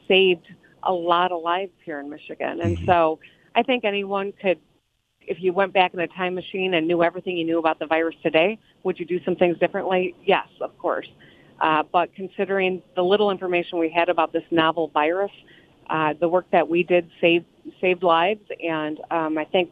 saved 0.07 0.47
a 0.83 0.93
lot 0.93 1.33
of 1.33 1.43
lives 1.43 1.73
here 1.85 1.99
in 2.01 2.11
Michigan 2.11 2.61
and 2.61 2.77
mm-hmm. 2.77 2.87
so 2.87 3.19
I 3.55 3.63
think 3.63 3.85
anyone 3.85 4.33
could 4.33 4.59
if 5.27 5.41
you 5.41 5.53
went 5.53 5.73
back 5.73 5.95
in 5.95 6.01
a 6.01 6.09
time 6.09 6.35
machine 6.35 6.75
and 6.75 6.87
knew 6.87 7.03
everything 7.03 7.37
you 7.37 7.45
knew 7.45 7.59
about 7.59 7.79
the 7.79 7.87
virus 7.87 8.17
today 8.23 8.59
would 8.83 8.99
you 8.99 9.05
do 9.05 9.23
some 9.25 9.37
things 9.37 9.59
differently? 9.59 10.15
Yes 10.25 10.49
of 10.61 10.77
course. 10.79 11.09
Uh, 11.61 11.83
but 11.93 12.15
considering 12.15 12.83
the 12.97 13.03
little 13.03 13.31
information 13.31 13.79
we 13.79 13.91
had 13.91 14.09
about 14.09 14.33
this 14.33 14.45
novel 14.51 14.89
virus 14.89 15.33
uh, 15.91 16.15
the 16.21 16.29
work 16.29 16.47
that 16.53 16.69
we 16.69 16.85
did 16.85 17.11
saved 17.21 17.47
saved 17.81 18.03
lives. 18.03 18.41
And 18.63 19.01
um, 19.11 19.37
I 19.37 19.45
think 19.45 19.71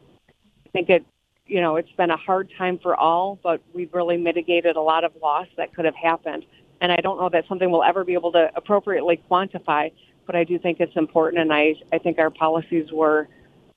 I 0.67 0.69
think 0.71 0.89
it 0.89 1.05
you 1.47 1.61
know, 1.61 1.77
it's 1.77 1.91
been 1.93 2.11
a 2.11 2.17
hard 2.17 2.51
time 2.57 2.77
for 2.77 2.95
all, 2.95 3.39
but 3.41 3.59
we've 3.73 3.91
really 3.91 4.17
mitigated 4.17 4.75
a 4.75 4.81
lot 4.81 5.03
of 5.03 5.11
loss 5.19 5.47
that 5.57 5.73
could 5.73 5.85
have 5.85 5.95
happened. 5.95 6.45
And 6.79 6.91
I 6.91 6.97
don't 6.97 7.19
know 7.19 7.27
that 7.29 7.47
something 7.47 7.71
we'll 7.71 7.83
ever 7.83 8.03
be 8.03 8.13
able 8.13 8.31
to 8.33 8.51
appropriately 8.55 9.19
quantify, 9.29 9.91
but 10.27 10.35
I 10.35 10.43
do 10.43 10.59
think 10.59 10.79
it's 10.79 10.95
important, 10.95 11.41
and 11.41 11.51
I, 11.51 11.73
I 11.91 11.97
think 11.97 12.19
our 12.19 12.29
policies 12.29 12.91
were 12.91 13.27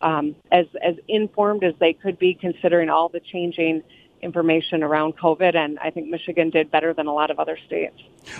um, 0.03 0.35
as, 0.51 0.67
as 0.83 0.97
informed 1.09 1.65
as 1.65 1.75
they 1.81 1.93
could 1.93 2.19
be 2.19 2.35
considering 2.35 2.91
all 2.91 3.09
the 3.09 3.21
changing 3.21 3.83
information 4.21 4.83
around 4.83 5.17
COVID, 5.17 5.55
and 5.57 5.79
I 5.81 5.91
think 5.91 6.09
Michigan 6.09 6.51
did 6.51 6.71
better 6.71 6.95
than 6.95 7.07
a 7.07 7.13
lot 7.13 7.31
of 7.31 7.41
other 7.41 7.59
states. 7.67 7.97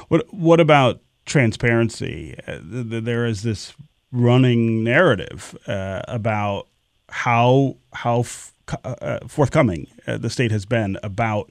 What, 0.09 0.33
what 0.33 0.61
about 0.61 1.01
transparency? 1.25 2.37
Uh, 2.47 2.59
there 2.63 3.25
is 3.27 3.43
this 3.43 3.75
running 4.13 4.85
narrative 4.85 5.57
uh, 5.67 6.03
about 6.07 6.69
how 7.09 7.77
how 7.93 8.21
f- 8.21 8.55
uh, 8.85 9.19
forthcoming 9.27 9.87
uh, 10.07 10.17
the 10.19 10.31
state 10.31 10.51
has 10.51 10.65
been 10.65 10.99
about 11.03 11.51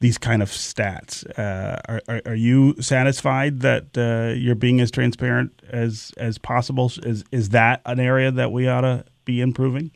these 0.00 0.18
kind 0.18 0.42
of 0.42 0.50
stats. 0.50 1.26
Uh, 1.38 1.80
are, 1.88 2.02
are, 2.08 2.22
are, 2.26 2.34
you 2.34 2.74
satisfied 2.80 3.60
that 3.60 3.96
uh, 3.96 4.34
you're 4.34 4.54
being 4.54 4.80
as 4.80 4.90
transparent 4.90 5.62
as 5.68 6.12
as 6.16 6.38
possible? 6.38 6.92
Is 7.02 7.24
is 7.32 7.50
that 7.50 7.80
an 7.86 8.00
area 8.00 8.30
that 8.30 8.52
we 8.52 8.68
ought 8.68 8.82
to 8.82 9.04
be 9.24 9.40
improving? 9.40 9.90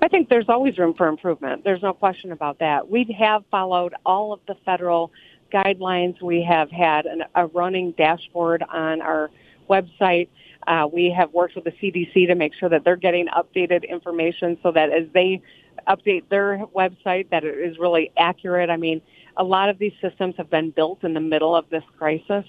I 0.00 0.08
think 0.08 0.28
there's 0.28 0.48
always 0.48 0.78
room 0.78 0.94
for 0.94 1.08
improvement. 1.08 1.64
There's 1.64 1.82
no 1.82 1.92
question 1.92 2.32
about 2.32 2.60
that. 2.60 2.88
We 2.88 3.04
have 3.18 3.44
followed 3.50 3.94
all 4.06 4.32
of 4.32 4.40
the 4.46 4.54
federal 4.64 5.12
guidelines. 5.52 6.20
We 6.22 6.42
have 6.48 6.70
had 6.70 7.06
an, 7.06 7.24
a 7.34 7.46
running 7.46 7.92
dashboard 7.92 8.62
on 8.62 9.00
our 9.00 9.30
website 9.68 10.28
uh, 10.68 10.86
we 10.86 11.10
have 11.10 11.32
worked 11.32 11.54
with 11.54 11.64
the 11.64 11.72
CDC 11.72 12.26
to 12.26 12.34
make 12.34 12.52
sure 12.54 12.68
that 12.68 12.84
they're 12.84 12.96
getting 12.96 13.26
updated 13.28 13.88
information 13.88 14.58
so 14.62 14.70
that 14.70 14.92
as 14.92 15.04
they 15.14 15.40
update 15.88 16.28
their 16.28 16.58
website, 16.76 17.30
that 17.30 17.42
it 17.42 17.56
is 17.56 17.78
really 17.78 18.12
accurate. 18.18 18.68
I 18.68 18.76
mean, 18.76 19.00
a 19.38 19.44
lot 19.44 19.70
of 19.70 19.78
these 19.78 19.94
systems 20.02 20.34
have 20.36 20.50
been 20.50 20.70
built 20.70 21.04
in 21.04 21.14
the 21.14 21.20
middle 21.20 21.56
of 21.56 21.70
this 21.70 21.84
crisis. 21.96 22.44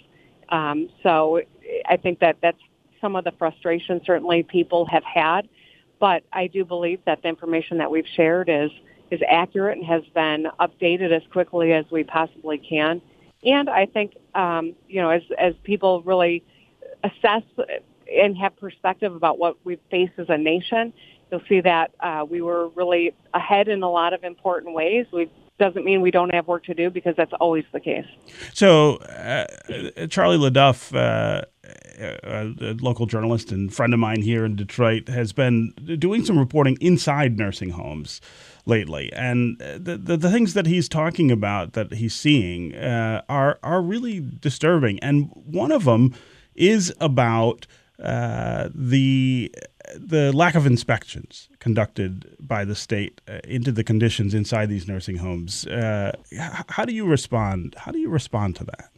Um, 0.49 0.89
so 1.01 1.41
I 1.87 1.95
think 1.95 2.19
that 2.19 2.37
that's 2.41 2.59
some 2.99 3.15
of 3.15 3.23
the 3.23 3.31
frustration 3.31 4.01
certainly 4.05 4.43
people 4.43 4.85
have 4.87 5.03
had. 5.05 5.47
But 5.99 6.23
I 6.33 6.47
do 6.47 6.65
believe 6.65 6.99
that 7.05 7.21
the 7.21 7.29
information 7.29 7.77
that 7.77 7.89
we've 7.89 8.07
shared 8.15 8.49
is 8.49 8.71
is 9.11 9.21
accurate 9.27 9.77
and 9.77 9.85
has 9.87 10.03
been 10.13 10.47
updated 10.59 11.11
as 11.11 11.23
quickly 11.31 11.73
as 11.73 11.85
we 11.89 12.03
possibly 12.03 12.57
can. 12.57 13.01
And 13.43 13.69
I 13.69 13.85
think 13.85 14.17
um, 14.35 14.75
you 14.87 15.01
know 15.01 15.09
as 15.09 15.23
as 15.37 15.53
people 15.63 16.01
really 16.03 16.43
assess 17.03 17.43
and 18.11 18.37
have 18.37 18.55
perspective 18.57 19.15
about 19.15 19.37
what 19.37 19.57
we 19.63 19.77
face 19.91 20.11
as 20.17 20.27
a 20.29 20.37
nation, 20.37 20.93
you'll 21.31 21.41
see 21.47 21.61
that 21.61 21.91
uh, 21.99 22.25
we 22.29 22.41
were 22.41 22.69
really 22.69 23.13
ahead 23.33 23.67
in 23.67 23.83
a 23.83 23.89
lot 23.89 24.13
of 24.13 24.23
important 24.23 24.73
ways. 24.73 25.05
We 25.11 25.29
doesn't 25.59 25.83
mean 25.83 26.01
we 26.01 26.09
don't 26.09 26.33
have 26.33 26.47
work 26.47 26.63
to 26.63 26.73
do 26.73 26.89
because 26.89 27.15
that's 27.17 27.33
always 27.33 27.65
the 27.73 27.79
case. 27.79 28.05
So, 28.53 28.95
uh, 28.95 29.45
Charlie 30.07 30.37
LeDuff, 30.37 30.95
uh, 30.95 31.45
a 32.23 32.75
local 32.81 33.05
journalist 33.05 33.51
and 33.51 33.71
friend 33.71 33.93
of 33.93 33.99
mine 33.99 34.21
here 34.21 34.45
in 34.45 34.55
Detroit, 34.55 35.09
has 35.09 35.33
been 35.33 35.73
doing 35.99 36.23
some 36.25 36.39
reporting 36.39 36.77
inside 36.79 37.37
nursing 37.37 37.71
homes 37.71 38.21
lately, 38.65 39.11
and 39.13 39.59
the 39.59 39.99
the, 40.01 40.17
the 40.17 40.31
things 40.31 40.53
that 40.53 40.65
he's 40.65 40.87
talking 40.87 41.29
about 41.29 41.73
that 41.73 41.93
he's 41.93 42.15
seeing 42.15 42.73
uh, 42.75 43.21
are 43.27 43.59
are 43.61 43.81
really 43.81 44.21
disturbing, 44.21 44.97
and 44.99 45.29
one 45.33 45.71
of 45.71 45.83
them 45.83 46.15
is 46.55 46.93
about 46.99 47.67
uh, 48.03 48.69
the 48.73 49.53
the 49.95 50.31
lack 50.31 50.55
of 50.55 50.65
inspections 50.65 51.49
conducted 51.59 52.35
by 52.39 52.63
the 52.63 52.75
state 52.75 53.21
uh, 53.27 53.39
into 53.43 53.71
the 53.71 53.83
conditions 53.83 54.33
inside 54.33 54.69
these 54.69 54.87
nursing 54.87 55.17
homes. 55.17 55.65
Uh, 55.67 56.11
how 56.69 56.85
do 56.85 56.93
you 56.93 57.05
respond? 57.05 57.75
How 57.77 57.91
do 57.91 57.99
you 57.99 58.09
respond 58.09 58.55
to 58.57 58.63
that? 58.65 58.89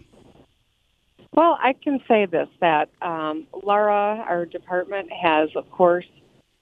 Well, 1.33 1.57
I 1.61 1.73
can 1.73 2.01
say 2.07 2.25
this: 2.25 2.49
that 2.59 2.89
um, 3.01 3.47
LARA, 3.63 4.25
our 4.27 4.45
department, 4.45 5.11
has 5.11 5.49
of 5.55 5.69
course 5.71 6.05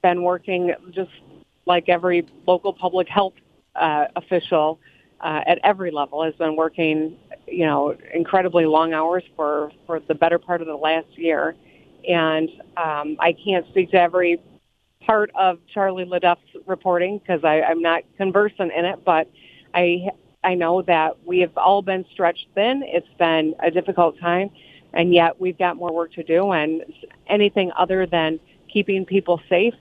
been 0.01 0.23
working 0.23 0.73
just 0.91 1.11
like 1.65 1.89
every 1.89 2.25
local 2.47 2.73
public 2.73 3.09
health 3.09 3.33
uh, 3.75 4.05
official 4.15 4.79
uh, 5.21 5.41
at 5.45 5.59
every 5.63 5.91
level 5.91 6.23
has 6.23 6.33
been 6.35 6.55
working, 6.55 7.17
you 7.47 7.65
know, 7.65 7.95
incredibly 8.13 8.65
long 8.65 8.93
hours 8.93 9.23
for 9.35 9.71
for 9.85 9.99
the 9.99 10.15
better 10.15 10.39
part 10.39 10.61
of 10.61 10.67
the 10.67 10.75
last 10.75 11.07
year 11.17 11.55
and 12.07 12.49
um, 12.77 13.17
I 13.19 13.33
can't 13.33 13.67
speak 13.69 13.91
to 13.91 14.01
every 14.01 14.41
part 15.05 15.31
of 15.35 15.59
Charlie 15.73 16.05
LeDuff's 16.05 16.41
reporting 16.65 17.19
because 17.19 17.41
I'm 17.43 17.81
not 17.81 18.03
conversant 18.17 18.71
in 18.73 18.85
it, 18.85 19.03
but 19.03 19.29
I 19.73 20.09
I 20.43 20.55
know 20.55 20.81
that 20.83 21.17
we 21.25 21.39
have 21.39 21.57
all 21.57 21.81
been 21.81 22.05
stretched 22.11 22.47
thin. 22.55 22.81
It's 22.85 23.07
been 23.17 23.55
a 23.61 23.69
difficult 23.69 24.19
time, 24.19 24.49
and 24.93 25.13
yet 25.13 25.39
we've 25.39 25.57
got 25.57 25.75
more 25.75 25.91
work 25.91 26.13
to 26.13 26.23
do. 26.23 26.51
And 26.51 26.83
anything 27.27 27.71
other 27.77 28.05
than 28.05 28.39
keeping 28.71 29.05
people 29.05 29.41
safe 29.49 29.73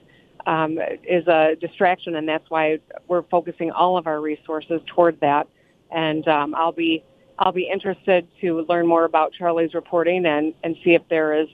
um, 0.46 0.78
is 1.04 1.26
a 1.28 1.56
distraction, 1.60 2.16
and 2.16 2.28
that's 2.28 2.48
why 2.50 2.78
we're 3.06 3.22
focusing 3.22 3.70
all 3.70 3.96
of 3.96 4.06
our 4.06 4.20
resources 4.20 4.80
toward 4.86 5.20
that. 5.20 5.46
And 5.90 6.26
um, 6.26 6.54
I'll 6.54 6.72
be 6.72 7.04
I'll 7.38 7.52
be 7.52 7.68
interested 7.70 8.26
to 8.40 8.62
learn 8.68 8.86
more 8.86 9.04
about 9.04 9.32
Charlie's 9.32 9.74
reporting 9.74 10.26
and 10.26 10.54
and 10.64 10.76
see 10.82 10.94
if 10.94 11.02
there 11.08 11.34
is 11.34 11.48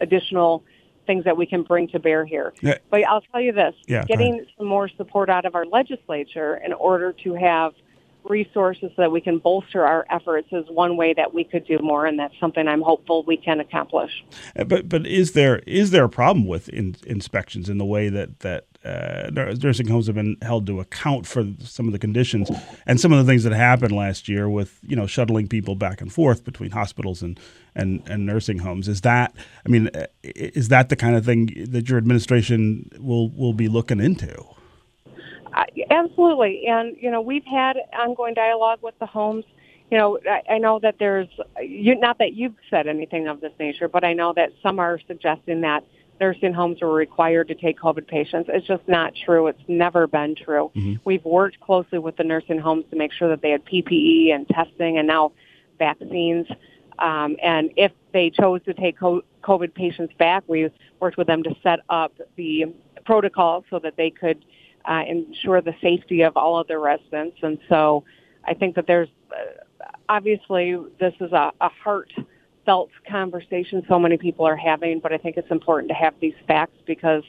additional 0.00 0.64
things 1.06 1.24
that 1.24 1.36
we 1.36 1.46
can 1.46 1.62
bring 1.62 1.88
to 1.88 1.98
bear 1.98 2.24
here. 2.24 2.52
Yeah. 2.60 2.78
But 2.90 3.04
I'll 3.04 3.22
tell 3.32 3.40
you 3.40 3.52
this: 3.52 3.74
yeah, 3.86 4.04
getting 4.04 4.46
some 4.56 4.66
more 4.66 4.88
support 4.88 5.28
out 5.28 5.44
of 5.44 5.54
our 5.54 5.66
legislature 5.66 6.60
in 6.64 6.72
order 6.72 7.12
to 7.24 7.34
have 7.34 7.72
resources 8.24 8.90
so 8.96 9.02
that 9.02 9.12
we 9.12 9.20
can 9.20 9.38
bolster 9.38 9.84
our 9.84 10.06
efforts 10.10 10.48
is 10.52 10.64
one 10.68 10.96
way 10.96 11.14
that 11.14 11.32
we 11.32 11.44
could 11.44 11.66
do 11.66 11.78
more, 11.80 12.06
and 12.06 12.18
that's 12.18 12.38
something 12.38 12.66
I'm 12.66 12.82
hopeful 12.82 13.24
we 13.24 13.36
can 13.36 13.60
accomplish. 13.60 14.10
Uh, 14.56 14.64
but 14.64 14.88
but 14.88 15.06
is 15.06 15.32
there 15.32 15.58
is 15.60 15.90
there 15.90 16.04
a 16.04 16.08
problem 16.08 16.46
with 16.46 16.68
in, 16.68 16.96
inspections 17.06 17.68
in 17.68 17.78
the 17.78 17.84
way 17.84 18.08
that 18.08 18.40
that 18.40 18.66
uh, 18.84 19.30
nursing 19.32 19.88
homes 19.88 20.06
have 20.06 20.16
been 20.16 20.36
held 20.40 20.66
to 20.66 20.80
account 20.80 21.26
for 21.26 21.44
some 21.58 21.86
of 21.86 21.92
the 21.92 21.98
conditions 21.98 22.50
and 22.86 22.98
some 22.98 23.12
of 23.12 23.18
the 23.18 23.30
things 23.30 23.44
that 23.44 23.52
happened 23.52 23.92
last 23.92 24.28
year 24.28 24.48
with 24.48 24.78
you 24.82 24.96
know 24.96 25.06
shuttling 25.06 25.48
people 25.48 25.74
back 25.74 26.00
and 26.00 26.12
forth 26.12 26.44
between 26.44 26.70
hospitals 26.70 27.22
and 27.22 27.38
and, 27.74 28.02
and 28.08 28.26
nursing 28.26 28.58
homes. 28.58 28.88
Is 28.88 29.02
that 29.02 29.34
I 29.66 29.68
mean 29.68 29.88
uh, 29.94 30.06
is 30.22 30.68
that 30.68 30.88
the 30.88 30.96
kind 30.96 31.16
of 31.16 31.24
thing 31.24 31.66
that 31.68 31.88
your 31.88 31.98
administration 31.98 32.90
will 32.98 33.30
will 33.30 33.54
be 33.54 33.68
looking 33.68 34.00
into? 34.00 34.44
Uh, 35.52 35.64
absolutely, 35.90 36.66
and 36.66 36.96
you 37.00 37.10
know 37.10 37.20
we've 37.20 37.44
had 37.44 37.76
ongoing 37.98 38.34
dialogue 38.34 38.80
with 38.82 38.98
the 38.98 39.06
homes. 39.06 39.44
You 39.90 39.98
know, 39.98 40.18
I, 40.28 40.54
I 40.54 40.58
know 40.58 40.78
that 40.80 40.96
there's 40.98 41.28
you, 41.60 41.98
not 41.98 42.18
that 42.18 42.34
you've 42.34 42.54
said 42.68 42.86
anything 42.86 43.26
of 43.28 43.40
this 43.40 43.52
nature, 43.58 43.88
but 43.88 44.04
I 44.04 44.12
know 44.12 44.32
that 44.34 44.50
some 44.62 44.78
are 44.78 45.00
suggesting 45.06 45.62
that 45.62 45.84
nursing 46.20 46.52
homes 46.52 46.80
were 46.82 46.92
required 46.92 47.48
to 47.48 47.54
take 47.54 47.78
COVID 47.80 48.06
patients. 48.06 48.50
It's 48.52 48.66
just 48.66 48.86
not 48.86 49.14
true. 49.24 49.46
It's 49.46 49.62
never 49.66 50.06
been 50.06 50.36
true. 50.36 50.70
Mm-hmm. 50.76 50.94
We've 51.04 51.24
worked 51.24 51.60
closely 51.60 51.98
with 51.98 52.16
the 52.16 52.24
nursing 52.24 52.58
homes 52.58 52.84
to 52.90 52.96
make 52.96 53.12
sure 53.12 53.28
that 53.30 53.40
they 53.40 53.50
had 53.50 53.64
PPE 53.64 54.32
and 54.32 54.46
testing 54.48 54.98
and 54.98 55.08
now 55.08 55.32
vaccines. 55.78 56.46
Um, 56.98 57.36
and 57.42 57.70
if 57.76 57.92
they 58.12 58.28
chose 58.30 58.62
to 58.64 58.74
take 58.74 58.98
COVID 58.98 59.74
patients 59.74 60.12
back, 60.18 60.44
we 60.46 60.70
worked 61.00 61.16
with 61.16 61.26
them 61.26 61.42
to 61.42 61.56
set 61.62 61.80
up 61.88 62.12
the 62.36 62.66
protocol 63.06 63.64
so 63.70 63.78
that 63.78 63.96
they 63.96 64.10
could 64.10 64.44
uh, 64.84 65.02
ensure 65.06 65.60
the 65.60 65.74
safety 65.80 66.22
of 66.22 66.36
all 66.36 66.58
of 66.58 66.66
their 66.66 66.80
residents. 66.80 67.36
And 67.42 67.58
so 67.68 68.04
I 68.44 68.54
think 68.54 68.74
that 68.76 68.86
there's 68.86 69.08
uh, 69.30 69.92
obviously 70.08 70.76
this 70.98 71.14
is 71.20 71.32
a, 71.32 71.52
a 71.60 71.68
heart 71.68 72.12
felt 72.66 72.90
conversation 73.08 73.82
so 73.88 73.98
many 73.98 74.16
people 74.16 74.46
are 74.46 74.56
having, 74.56 75.00
but 75.00 75.12
I 75.12 75.18
think 75.18 75.36
it's 75.36 75.50
important 75.50 75.88
to 75.88 75.94
have 75.94 76.14
these 76.20 76.34
facts 76.46 76.76
because 76.86 77.22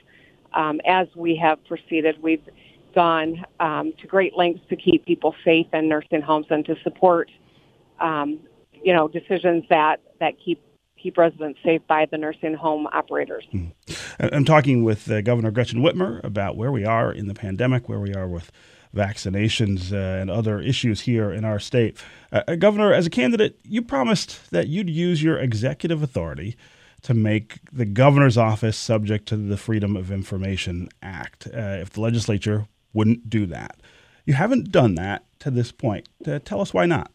um, 0.53 0.81
as 0.86 1.08
we 1.15 1.36
have 1.38 1.63
proceeded, 1.65 2.22
we've 2.22 2.43
gone 2.93 3.46
um, 3.60 3.93
to 4.01 4.08
great 4.08 4.36
lengths 4.36 4.63
to 4.70 4.75
keep 4.75 5.05
people 5.05 5.34
safe 5.46 5.67
in 5.74 5.88
nursing 5.88 6.22
homes 6.22 6.48
and 6.50 6.65
to 6.65 6.75
support, 6.84 7.31
um, 8.00 8.39
you 8.84 8.93
know, 8.93 9.08
decisions 9.08 9.63
that 9.70 10.01
that 10.20 10.34
keep 10.43 10.62
keep 11.01 11.17
residents 11.17 11.60
safe 11.63 11.81
by 11.88 12.05
the 12.10 12.17
nursing 12.17 12.53
home 12.53 12.88
operators. 12.88 13.46
Mm. 13.53 13.72
I'm 14.20 14.46
talking 14.46 14.84
with 14.84 15.10
uh, 15.10 15.22
Governor 15.22 15.51
Gretchen 15.51 15.81
Whitmer 15.81 16.24
about 16.24 16.55
where 16.55 16.72
we 16.72 16.86
are 16.86 17.12
in 17.12 17.27
the 17.27 17.34
pandemic, 17.34 17.89
where 17.89 18.00
we 18.00 18.13
are 18.13 18.27
with 18.27 18.51
vaccinations 18.96 19.93
uh, 19.93 20.22
and 20.22 20.29
other 20.29 20.60
issues 20.60 21.01
here 21.01 21.31
in 21.31 21.46
our 21.46 21.60
state. 21.60 21.98
Uh, 22.31 22.43
uh, 22.48 22.55
Governor, 22.55 22.93
as 22.93 23.05
a 23.05 23.10
candidate, 23.10 23.60
you 23.63 23.81
promised 23.81 24.51
that 24.51 24.67
you'd 24.67 24.89
use 24.89 25.24
your 25.24 25.38
executive 25.38 26.03
authority 26.03 26.55
to 27.03 27.13
make 27.13 27.60
the 27.72 27.86
governor's 27.86 28.38
office 28.38 28.77
subject 28.77 29.27
to 29.27 29.38
the 29.38 29.58
Freedom 29.58 29.96
of 29.96 30.12
Information 30.12 30.89
Act 31.01 31.48
uh, 31.48 31.79
if 31.81 31.89
the 31.91 32.01
legislature 32.01 32.67
wouldn't 32.93 33.29
do 33.29 33.46
that. 33.48 33.77
You 34.25 34.34
haven't 34.36 34.72
done 34.72 34.96
that 34.96 35.24
to 35.39 35.50
this 35.50 35.72
point. 35.72 36.08
Uh, 36.25 36.39
tell 36.43 36.62
us 36.62 36.74
why 36.74 36.86
not. 36.86 37.12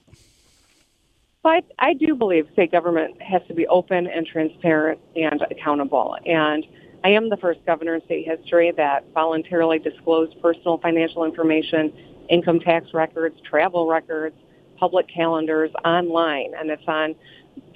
Well, 1.46 1.54
I, 1.54 1.62
I 1.90 1.94
do 1.94 2.16
believe 2.16 2.48
state 2.54 2.72
government 2.72 3.22
has 3.22 3.40
to 3.46 3.54
be 3.54 3.68
open 3.68 4.08
and 4.08 4.26
transparent 4.26 4.98
and 5.14 5.40
accountable. 5.48 6.16
And 6.26 6.66
I 7.04 7.10
am 7.10 7.30
the 7.30 7.36
first 7.36 7.64
governor 7.64 7.94
in 7.94 8.04
state 8.04 8.26
history 8.26 8.72
that 8.76 9.04
voluntarily 9.14 9.78
disclosed 9.78 10.34
personal 10.42 10.78
financial 10.78 11.24
information, 11.24 11.92
income 12.28 12.58
tax 12.58 12.88
records, 12.92 13.36
travel 13.48 13.86
records, 13.86 14.34
public 14.76 15.06
calendars 15.06 15.70
online, 15.84 16.50
and 16.58 16.68
it's 16.68 16.82
on 16.88 17.14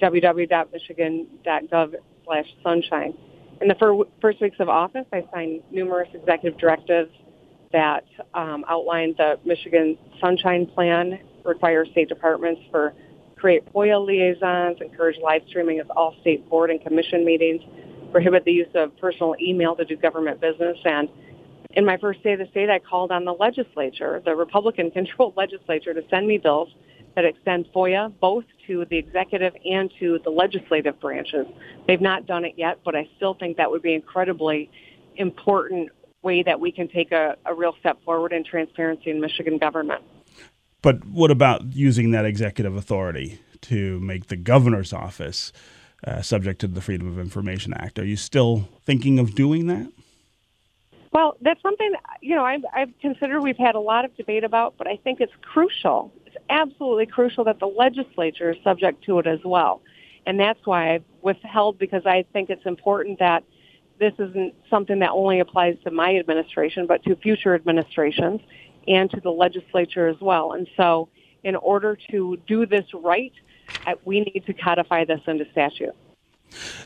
www.michigan.gov 0.01 1.93
slash 2.25 2.47
sunshine. 2.61 3.13
In 3.61 3.69
the 3.69 3.75
fir- 3.75 4.03
first 4.19 4.41
weeks 4.41 4.57
of 4.59 4.67
office, 4.67 5.05
I 5.13 5.25
signed 5.33 5.61
numerous 5.71 6.09
executive 6.13 6.59
directives 6.59 7.11
that 7.71 8.03
um, 8.33 8.65
outline 8.67 9.15
the 9.17 9.39
Michigan 9.45 9.97
Sunshine 10.19 10.65
Plan, 10.65 11.19
require 11.45 11.85
state 11.85 12.09
departments 12.09 12.61
for 12.69 12.93
create 13.41 13.65
FOIA 13.73 14.05
liaisons, 14.05 14.77
encourage 14.81 15.17
live 15.17 15.41
streaming 15.47 15.79
of 15.79 15.89
all 15.89 16.15
state 16.21 16.47
board 16.47 16.69
and 16.69 16.79
commission 16.79 17.25
meetings, 17.25 17.59
prohibit 18.11 18.45
the 18.45 18.51
use 18.51 18.69
of 18.75 18.95
personal 18.99 19.35
email 19.41 19.75
to 19.75 19.83
do 19.83 19.95
government 19.97 20.39
business. 20.39 20.77
And 20.85 21.09
in 21.71 21.83
my 21.83 21.97
first 21.97 22.21
day 22.21 22.33
of 22.33 22.39
the 22.39 22.45
state, 22.51 22.69
I 22.69 22.77
called 22.77 23.11
on 23.11 23.25
the 23.25 23.33
legislature, 23.33 24.21
the 24.23 24.35
Republican-controlled 24.35 25.33
legislature, 25.37 25.91
to 25.91 26.03
send 26.11 26.27
me 26.27 26.37
bills 26.37 26.69
that 27.15 27.25
extend 27.25 27.65
FOIA 27.75 28.13
both 28.21 28.45
to 28.67 28.85
the 28.85 28.97
executive 28.97 29.53
and 29.65 29.91
to 29.99 30.19
the 30.23 30.29
legislative 30.29 30.99
branches. 30.99 31.47
They've 31.87 31.99
not 31.99 32.27
done 32.27 32.45
it 32.45 32.53
yet, 32.57 32.79
but 32.85 32.95
I 32.95 33.09
still 33.17 33.33
think 33.33 33.57
that 33.57 33.71
would 33.71 33.81
be 33.81 33.95
incredibly 33.95 34.69
important 35.15 35.89
way 36.21 36.43
that 36.43 36.59
we 36.59 36.71
can 36.71 36.87
take 36.87 37.11
a, 37.11 37.35
a 37.45 37.55
real 37.55 37.73
step 37.79 37.97
forward 38.05 38.33
in 38.33 38.43
transparency 38.43 39.09
in 39.09 39.19
Michigan 39.19 39.57
government. 39.57 40.03
But 40.81 41.05
what 41.05 41.31
about 41.31 41.73
using 41.73 42.11
that 42.11 42.25
executive 42.25 42.75
authority 42.75 43.39
to 43.61 43.99
make 43.99 44.27
the 44.27 44.35
governor's 44.35 44.93
office 44.93 45.53
uh, 46.05 46.21
subject 46.21 46.59
to 46.61 46.67
the 46.67 46.81
Freedom 46.81 47.07
of 47.07 47.19
Information 47.19 47.73
Act? 47.73 47.99
Are 47.99 48.05
you 48.05 48.17
still 48.17 48.67
thinking 48.83 49.19
of 49.19 49.35
doing 49.35 49.67
that? 49.67 49.91
Well, 51.13 51.35
that's 51.41 51.61
something 51.61 51.91
you 52.21 52.35
know 52.35 52.45
I've, 52.45 52.63
I've 52.73 52.97
considered. 52.99 53.41
We've 53.41 53.57
had 53.57 53.75
a 53.75 53.79
lot 53.79 54.05
of 54.05 54.15
debate 54.15 54.43
about, 54.43 54.75
but 54.77 54.87
I 54.87 54.97
think 54.97 55.19
it's 55.19 55.33
crucial 55.41 56.11
It's 56.25 56.37
absolutely 56.49 57.05
crucial 57.05 57.43
that 57.43 57.59
the 57.59 57.67
legislature 57.67 58.51
is 58.51 58.57
subject 58.63 59.03
to 59.05 59.19
it 59.19 59.27
as 59.27 59.39
well. 59.43 59.81
And 60.25 60.39
that's 60.39 60.59
why 60.65 60.95
I've 60.95 61.03
withheld 61.21 61.77
because 61.77 62.05
I 62.05 62.25
think 62.31 62.49
it's 62.49 62.65
important 62.65 63.19
that 63.19 63.43
this 63.99 64.13
isn't 64.17 64.55
something 64.69 64.99
that 64.99 65.11
only 65.11 65.39
applies 65.39 65.75
to 65.83 65.91
my 65.91 66.15
administration, 66.15 66.87
but 66.87 67.03
to 67.03 67.15
future 67.17 67.53
administrations 67.53 68.41
and 68.87 69.09
to 69.11 69.19
the 69.19 69.31
legislature 69.31 70.07
as 70.07 70.19
well. 70.21 70.53
And 70.53 70.67
so, 70.77 71.09
in 71.43 71.55
order 71.55 71.97
to 72.11 72.37
do 72.47 72.65
this 72.65 72.85
right, 72.93 73.33
we 74.05 74.21
need 74.21 74.43
to 74.45 74.53
codify 74.53 75.05
this 75.05 75.21
into 75.27 75.45
statute. 75.51 75.95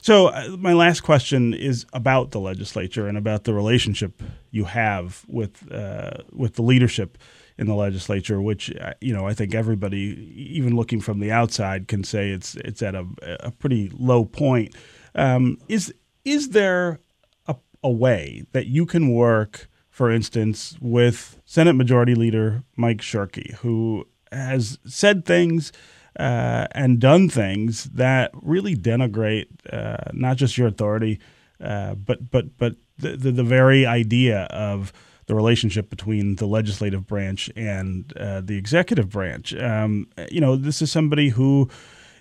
So, 0.02 0.28
uh, 0.28 0.56
my 0.60 0.74
last 0.74 1.02
question 1.02 1.54
is 1.54 1.86
about 1.94 2.32
the 2.32 2.40
legislature 2.40 3.08
and 3.08 3.18
about 3.18 3.46
the 3.46 3.54
relationship 3.54 4.22
you 4.52 4.66
have 4.66 5.26
with 5.28 5.72
uh, 5.72 6.12
with 6.32 6.56
the 6.56 6.62
leadership 6.62 7.18
in 7.58 7.68
the 7.68 7.74
legislature, 7.74 8.42
which 8.42 8.76
uh, 8.76 8.94
you 9.02 9.14
know 9.14 9.26
I 9.26 9.34
think 9.34 9.56
everybody, 9.56 10.32
even 10.36 10.76
looking 10.76 11.02
from 11.02 11.20
the 11.20 11.32
outside, 11.32 11.88
can 11.88 12.04
say 12.04 12.30
it's 12.30 12.56
it's 12.58 12.82
at 12.82 12.96
a, 12.96 13.06
a 13.42 13.52
pretty 13.52 13.92
low 13.98 14.26
point. 14.26 14.76
Um, 15.16 15.58
is 15.68 15.94
is 16.24 16.50
there 16.50 17.00
a, 17.48 17.56
a 17.84 17.90
way 17.90 18.44
that 18.52 18.68
you 18.68 18.86
can 18.86 19.12
work, 19.14 19.68
for 19.96 20.12
instance, 20.12 20.78
with 20.82 21.40
Senate 21.46 21.72
Majority 21.72 22.16
Leader 22.16 22.64
Mike 22.76 22.98
Shirkey, 22.98 23.54
who 23.54 24.06
has 24.30 24.78
said 24.86 25.24
things 25.24 25.72
uh, 26.20 26.68
and 26.72 27.00
done 27.00 27.30
things 27.30 27.86
that 27.86 28.32
really 28.34 28.76
denigrate 28.76 29.48
uh, 29.72 30.12
not 30.12 30.36
just 30.36 30.58
your 30.58 30.68
authority, 30.68 31.22
uh, 31.64 31.96
but 31.96 32.30
but 32.30 32.58
but 32.58 32.76
the, 32.98 33.16
the, 33.16 33.32
the 33.32 33.44
very 33.46 33.86
idea 33.86 34.42
of 34.50 34.92
the 35.28 35.34
relationship 35.34 35.90
between 35.90 36.36
the 36.36 36.46
legislative 36.46 37.08
branch 37.08 37.50
and 37.56 38.12
uh, 38.18 38.42
the 38.42 38.58
executive 38.58 39.08
branch. 39.08 39.56
Um, 39.56 40.10
you 40.30 40.42
know, 40.42 40.58
this 40.58 40.82
is 40.82 40.92
somebody 40.92 41.30
who 41.30 41.70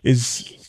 is 0.04 0.63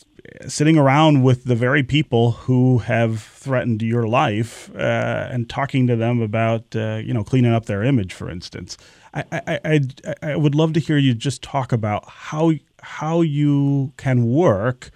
sitting 0.46 0.78
around 0.78 1.22
with 1.22 1.44
the 1.44 1.54
very 1.54 1.82
people 1.82 2.32
who 2.32 2.78
have 2.78 3.20
threatened 3.20 3.82
your 3.82 4.06
life 4.06 4.70
uh, 4.74 5.28
and 5.30 5.48
talking 5.48 5.86
to 5.86 5.96
them 5.96 6.20
about, 6.20 6.64
uh, 6.74 7.00
you 7.04 7.12
know, 7.12 7.24
cleaning 7.24 7.52
up 7.52 7.66
their 7.66 7.82
image, 7.82 8.12
for 8.12 8.30
instance. 8.30 8.76
I, 9.14 9.24
I, 9.32 9.60
I, 9.64 9.80
I 10.22 10.36
would 10.36 10.54
love 10.54 10.72
to 10.74 10.80
hear 10.80 10.98
you 10.98 11.14
just 11.14 11.42
talk 11.42 11.72
about 11.72 12.08
how 12.08 12.52
how 12.82 13.20
you 13.20 13.92
can 13.96 14.26
work 14.26 14.90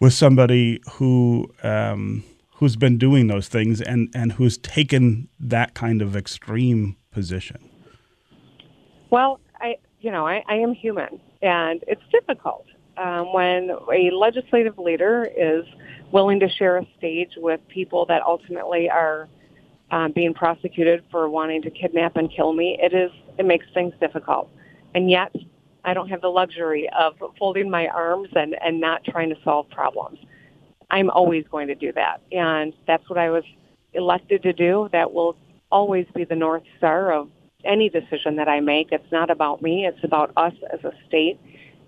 with 0.00 0.12
somebody 0.12 0.80
who 0.92 1.52
um, 1.62 2.24
who's 2.54 2.76
been 2.76 2.98
doing 2.98 3.26
those 3.26 3.48
things 3.48 3.80
and, 3.80 4.08
and 4.14 4.32
who's 4.32 4.58
taken 4.58 5.28
that 5.38 5.74
kind 5.74 6.00
of 6.00 6.16
extreme 6.16 6.96
position? 7.10 7.70
Well, 9.10 9.40
I 9.60 9.76
you 10.00 10.10
know 10.10 10.26
I, 10.26 10.42
I 10.48 10.54
am 10.56 10.72
human, 10.72 11.20
and 11.42 11.84
it's 11.86 12.02
difficult 12.10 12.66
um, 12.96 13.32
when 13.32 13.70
a 13.92 14.10
legislative 14.10 14.78
leader 14.78 15.28
is 15.36 15.64
willing 16.12 16.40
to 16.40 16.48
share 16.48 16.78
a 16.78 16.86
stage 16.98 17.32
with 17.36 17.60
people 17.68 18.06
that 18.06 18.22
ultimately 18.22 18.88
are 18.88 19.28
um, 19.90 20.12
being 20.12 20.34
prosecuted 20.34 21.04
for 21.10 21.28
wanting 21.28 21.62
to 21.62 21.70
kidnap 21.70 22.16
and 22.16 22.30
kill 22.30 22.52
me. 22.52 22.78
It 22.80 22.94
is 22.94 23.10
it 23.38 23.44
makes 23.44 23.66
things 23.74 23.92
difficult, 24.00 24.48
and 24.94 25.10
yet 25.10 25.34
I 25.84 25.94
don't 25.94 26.08
have 26.08 26.20
the 26.20 26.28
luxury 26.28 26.88
of 26.98 27.14
folding 27.38 27.70
my 27.70 27.88
arms 27.88 28.28
and 28.34 28.56
and 28.62 28.80
not 28.80 29.04
trying 29.04 29.30
to 29.30 29.36
solve 29.44 29.68
problems. 29.70 30.18
I'm 30.90 31.10
always 31.10 31.44
going 31.50 31.68
to 31.68 31.74
do 31.74 31.92
that. 31.92 32.20
And 32.30 32.72
that's 32.86 33.08
what 33.08 33.18
I 33.18 33.30
was 33.30 33.44
elected 33.94 34.42
to 34.44 34.52
do. 34.52 34.88
That 34.92 35.12
will 35.12 35.36
always 35.70 36.06
be 36.14 36.24
the 36.24 36.36
North 36.36 36.62
Star 36.78 37.12
of 37.12 37.30
any 37.64 37.88
decision 37.88 38.36
that 38.36 38.48
I 38.48 38.60
make. 38.60 38.88
It's 38.92 39.10
not 39.10 39.30
about 39.30 39.62
me, 39.62 39.86
it's 39.86 40.02
about 40.04 40.32
us 40.36 40.52
as 40.72 40.84
a 40.84 40.92
state. 41.08 41.40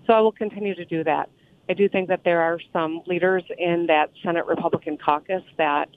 So 0.07 0.13
I 0.13 0.21
will 0.21 0.31
continue 0.31 0.73
to 0.73 0.85
do 0.85 1.03
that. 1.03 1.29
I 1.69 1.73
do 1.73 1.89
think 1.89 2.07
that 2.07 2.21
there 2.23 2.41
are 2.41 2.59
some 2.71 3.01
leaders 3.05 3.43
in 3.57 3.87
that 3.87 4.09
Senate 4.23 4.45
Republican 4.45 4.97
caucus 4.97 5.43
that 5.57 5.89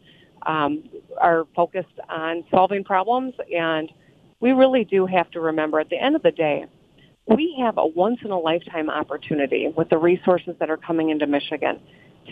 um, 0.44 0.82
are 1.16 1.46
focused 1.54 2.00
on 2.08 2.44
solving 2.50 2.82
problems. 2.82 3.34
And 3.54 3.90
we 4.40 4.50
really 4.50 4.84
do 4.84 5.06
have 5.06 5.30
to 5.30 5.40
remember 5.40 5.78
at 5.78 5.88
the 5.88 5.96
end 6.02 6.16
of 6.16 6.22
the 6.22 6.32
day, 6.32 6.66
we 7.26 7.56
have 7.60 7.78
a 7.78 7.86
once 7.86 8.18
in 8.24 8.32
a 8.32 8.38
lifetime 8.38 8.90
opportunity 8.90 9.72
with 9.76 9.88
the 9.90 9.98
resources 9.98 10.56
that 10.58 10.70
are 10.70 10.76
coming 10.76 11.10
into 11.10 11.26
Michigan 11.28 11.78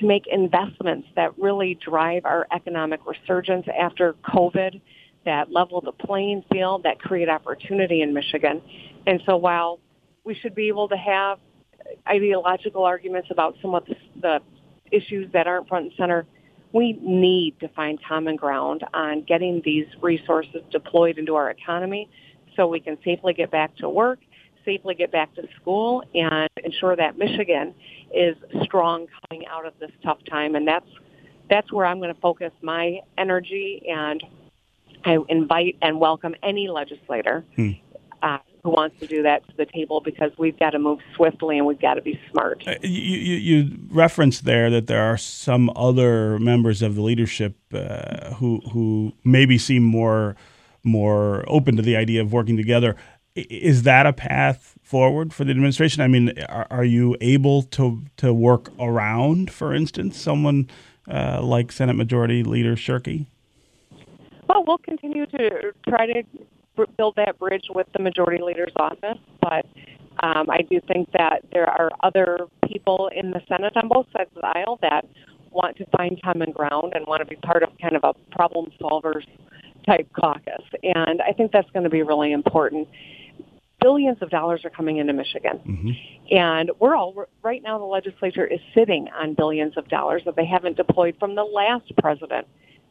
to 0.00 0.06
make 0.06 0.24
investments 0.26 1.06
that 1.14 1.38
really 1.38 1.78
drive 1.84 2.24
our 2.24 2.46
economic 2.52 3.00
resurgence 3.06 3.66
after 3.78 4.14
COVID, 4.24 4.80
that 5.24 5.52
level 5.52 5.80
the 5.80 5.92
playing 5.92 6.42
field, 6.50 6.82
that 6.82 6.98
create 6.98 7.28
opportunity 7.28 8.02
in 8.02 8.12
Michigan. 8.12 8.60
And 9.06 9.22
so 9.26 9.36
while 9.36 9.78
we 10.24 10.34
should 10.34 10.54
be 10.54 10.68
able 10.68 10.88
to 10.88 10.96
have 10.96 11.38
ideological 12.08 12.84
arguments 12.84 13.28
about 13.30 13.56
some 13.62 13.74
of 13.74 13.84
the, 13.86 13.96
the 14.20 14.40
issues 14.90 15.30
that 15.32 15.46
aren't 15.46 15.68
front 15.68 15.86
and 15.86 15.94
center, 15.96 16.26
we 16.72 16.98
need 17.02 17.58
to 17.60 17.68
find 17.68 17.98
common 18.02 18.36
ground 18.36 18.84
on 18.94 19.22
getting 19.22 19.62
these 19.64 19.86
resources 20.02 20.62
deployed 20.70 21.18
into 21.18 21.34
our 21.34 21.50
economy 21.50 22.08
so 22.56 22.66
we 22.66 22.80
can 22.80 22.98
safely 23.04 23.32
get 23.32 23.50
back 23.50 23.74
to 23.76 23.88
work 23.88 24.18
safely 24.68 24.94
get 24.94 25.10
back 25.10 25.34
to 25.34 25.48
school 25.60 26.04
and 26.14 26.48
ensure 26.62 26.94
that 26.94 27.16
Michigan 27.16 27.74
is 28.14 28.36
strong 28.62 29.06
coming 29.28 29.46
out 29.46 29.64
of 29.64 29.72
this 29.80 29.90
tough 30.04 30.18
time. 30.28 30.54
And 30.54 30.68
that's 30.68 30.88
that's 31.48 31.72
where 31.72 31.86
I'm 31.86 31.98
going 31.98 32.14
to 32.14 32.20
focus 32.20 32.52
my 32.60 33.00
energy. 33.16 33.82
And 33.88 34.22
I 35.04 35.16
invite 35.28 35.76
and 35.80 35.98
welcome 35.98 36.34
any 36.42 36.68
legislator 36.68 37.44
hmm. 37.56 37.70
uh, 38.22 38.38
who 38.68 38.74
wants 38.74 38.98
to 39.00 39.06
do 39.06 39.22
that 39.22 39.46
to 39.48 39.56
the 39.56 39.66
table 39.66 40.00
because 40.00 40.30
we've 40.38 40.58
got 40.58 40.70
to 40.70 40.78
move 40.78 40.98
swiftly 41.16 41.56
and 41.56 41.66
we've 41.66 41.80
got 41.80 41.94
to 41.94 42.02
be 42.02 42.20
smart. 42.30 42.62
Uh, 42.66 42.74
you, 42.82 43.18
you, 43.18 43.36
you, 43.36 43.78
referenced 43.90 44.44
there 44.44 44.68
that 44.70 44.86
there 44.86 45.02
are 45.02 45.16
some 45.16 45.70
other 45.74 46.38
members 46.38 46.82
of 46.82 46.94
the 46.94 47.02
leadership 47.02 47.56
uh, 47.72 48.34
who 48.34 48.60
who 48.72 49.12
maybe 49.24 49.56
seem 49.56 49.82
more 49.82 50.36
more 50.84 51.44
open 51.48 51.76
to 51.76 51.82
the 51.82 51.96
idea 51.96 52.20
of 52.20 52.32
working 52.32 52.56
together 52.56 52.94
is 53.34 53.84
that 53.84 54.04
a 54.04 54.12
path 54.12 54.76
forward 54.82 55.32
for 55.32 55.44
the 55.44 55.52
administration? 55.52 56.02
I 56.02 56.08
mean, 56.08 56.32
are, 56.48 56.66
are 56.70 56.84
you 56.84 57.16
able 57.20 57.62
to 57.62 58.02
to 58.16 58.34
work 58.34 58.72
around, 58.80 59.50
for 59.50 59.72
instance, 59.72 60.20
someone 60.20 60.68
uh, 61.08 61.40
like 61.40 61.70
Senate 61.70 61.94
Majority 61.94 62.42
Leader 62.42 62.74
Shirkey? 62.74 63.26
Well, 64.48 64.64
we'll 64.66 64.78
continue 64.78 65.26
to 65.26 65.72
try 65.88 66.06
to 66.06 66.22
build 66.86 67.16
that 67.16 67.38
bridge 67.38 67.66
with 67.74 67.86
the 67.96 68.02
majority 68.02 68.42
leader's 68.42 68.72
office, 68.76 69.18
but 69.40 69.66
um, 70.20 70.50
I 70.50 70.62
do 70.68 70.80
think 70.86 71.10
that 71.12 71.44
there 71.52 71.68
are 71.68 71.90
other 72.02 72.40
people 72.66 73.10
in 73.14 73.30
the 73.30 73.40
Senate 73.48 73.72
on 73.76 73.88
both 73.88 74.06
sides 74.16 74.30
of 74.34 74.42
the 74.42 74.58
aisle 74.58 74.78
that 74.82 75.06
want 75.50 75.76
to 75.76 75.86
find 75.96 76.20
common 76.22 76.50
ground 76.50 76.92
and 76.94 77.06
want 77.06 77.20
to 77.20 77.26
be 77.26 77.36
part 77.36 77.62
of 77.62 77.70
kind 77.80 77.96
of 77.96 78.04
a 78.04 78.14
problem 78.34 78.70
solvers 78.80 79.24
type 79.86 80.08
caucus. 80.12 80.62
And 80.82 81.22
I 81.22 81.32
think 81.32 81.52
that's 81.52 81.70
going 81.70 81.84
to 81.84 81.90
be 81.90 82.02
really 82.02 82.32
important. 82.32 82.88
Billions 83.80 84.18
of 84.20 84.30
dollars 84.30 84.64
are 84.64 84.70
coming 84.70 84.98
into 84.98 85.12
Michigan. 85.12 85.60
Mm-hmm. 85.66 86.36
And 86.36 86.70
we're 86.80 86.96
all, 86.96 87.26
right 87.42 87.62
now, 87.62 87.78
the 87.78 87.84
legislature 87.84 88.44
is 88.44 88.60
sitting 88.74 89.08
on 89.16 89.34
billions 89.34 89.76
of 89.76 89.88
dollars 89.88 90.22
that 90.26 90.36
they 90.36 90.44
haven't 90.44 90.76
deployed 90.76 91.16
from 91.18 91.36
the 91.36 91.44
last 91.44 91.90
president. 91.96 92.46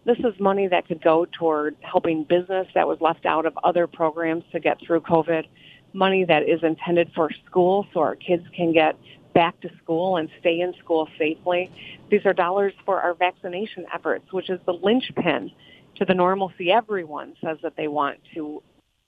This 0.08 0.20
is 0.20 0.40
money 0.40 0.70
that 0.70 0.88
could 0.88 1.04
go 1.04 1.26
toward 1.26 1.76
helping 1.82 2.24
business 2.24 2.66
that 2.76 2.88
was 2.88 2.98
left 3.02 3.26
out 3.26 3.46
of 3.46 3.58
other 3.66 3.88
programs 3.88 4.46
to 4.54 4.60
get 4.62 4.78
through 4.80 5.02
COVID, 5.02 5.44
money 5.92 6.24
that 6.24 6.48
is 6.48 6.64
intended 6.64 7.12
for 7.14 7.30
schools 7.46 7.88
so 7.94 8.00
our 8.00 8.16
kids 8.16 8.46
can 8.56 8.72
get 8.72 8.96
back 9.34 9.60
to 9.60 9.70
school 9.84 10.16
and 10.16 10.30
stay 10.40 10.62
in 10.62 10.74
school 10.80 11.10
safely. 11.20 11.70
These 12.10 12.26
are 12.26 12.32
dollars 12.32 12.72
for 12.86 13.02
our 13.02 13.16
vaccination 13.16 13.86
efforts, 13.94 14.32
which 14.32 14.50
is 14.50 14.62
the 14.66 14.72
linchpin 14.72 15.52
to 15.96 16.06
the 16.06 16.14
normalcy 16.14 16.72
everyone 16.72 17.36
says 17.44 17.58
that 17.62 17.76
they 17.76 17.90
want 17.90 18.20
to 18.34 18.64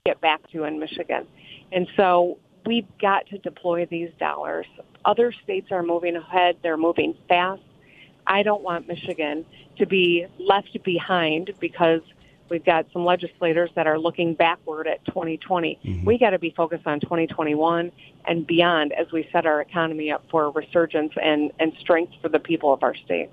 get 0.05 0.19
back 0.19 0.51
to 0.51 0.65
in 0.65 0.79
Michigan. 0.79 1.25
And 1.71 1.87
so 1.95 2.39
we've 2.65 2.87
got 3.01 3.25
to 3.27 3.37
deploy 3.37 3.85
these 3.89 4.09
dollars. 4.19 4.65
Other 5.05 5.31
states 5.45 5.71
are 5.71 5.81
moving 5.81 6.17
ahead, 6.17 6.57
they're 6.61 6.75
moving 6.75 7.15
fast. 7.29 7.61
I 8.29 8.43
don't 8.43 8.63
want 8.63 8.87
Michigan 8.87 9.45
to 9.77 9.85
be 9.85 10.25
left 10.39 10.81
behind 10.83 11.51
because 11.59 12.01
We've 12.49 12.65
got 12.65 12.87
some 12.91 13.05
legislators 13.05 13.69
that 13.75 13.87
are 13.87 13.99
looking 13.99 14.33
backward 14.33 14.87
at 14.87 15.05
2020. 15.05 15.79
Mm-hmm. 15.83 16.05
We 16.05 16.17
got 16.17 16.31
to 16.31 16.39
be 16.39 16.51
focused 16.55 16.87
on 16.87 16.99
2021 16.99 17.91
and 18.25 18.47
beyond 18.47 18.91
as 18.93 19.11
we 19.11 19.27
set 19.31 19.45
our 19.45 19.61
economy 19.61 20.11
up 20.11 20.25
for 20.31 20.49
resurgence 20.51 21.13
and, 21.21 21.51
and 21.59 21.73
strength 21.79 22.13
for 22.21 22.29
the 22.29 22.39
people 22.39 22.73
of 22.73 22.83
our 22.83 22.95
state. 22.95 23.29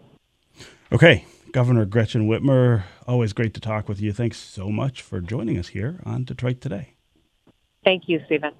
Okay, 0.93 1.25
Governor 1.53 1.87
Gretchen 1.87 2.29
Whitmer, 2.29 2.85
always 3.07 3.33
great 3.33 3.55
to 3.55 3.61
talk 3.61 3.89
with 3.89 4.01
you. 4.01 4.13
Thanks 4.13 4.39
so 4.39 4.71
much 4.71 5.03
for 5.03 5.21
joining 5.21 5.59
us 5.59 5.69
here 5.69 6.01
on 6.05 6.25
Detroit 6.25 6.61
Today. 6.61 6.95
Thank 7.85 8.09
you, 8.09 8.21
Stephen. 8.27 8.53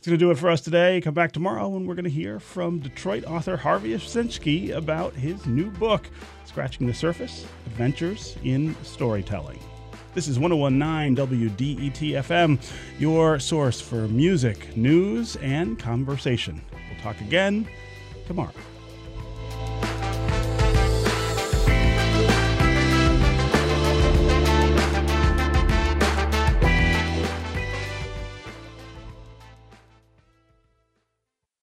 That's 0.00 0.08
going 0.08 0.18
to 0.18 0.24
do 0.24 0.30
it 0.30 0.38
for 0.38 0.48
us 0.48 0.62
today. 0.62 1.02
Come 1.02 1.12
back 1.12 1.30
tomorrow 1.30 1.76
and 1.76 1.86
we're 1.86 1.94
going 1.94 2.06
to 2.06 2.10
hear 2.10 2.40
from 2.40 2.78
Detroit 2.78 3.22
author 3.26 3.58
Harvey 3.58 3.90
Ovshinsky 3.90 4.74
about 4.74 5.12
his 5.12 5.44
new 5.44 5.70
book, 5.72 6.08
Scratching 6.46 6.86
the 6.86 6.94
Surface 6.94 7.44
Adventures 7.66 8.38
in 8.42 8.74
Storytelling. 8.82 9.58
This 10.14 10.26
is 10.26 10.38
1019 10.38 11.14
WDET 11.50 12.12
FM, 12.12 12.58
your 12.98 13.38
source 13.38 13.78
for 13.78 14.08
music, 14.08 14.74
news, 14.74 15.36
and 15.36 15.78
conversation. 15.78 16.62
We'll 16.72 17.02
talk 17.02 17.20
again 17.20 17.68
tomorrow. 18.26 18.54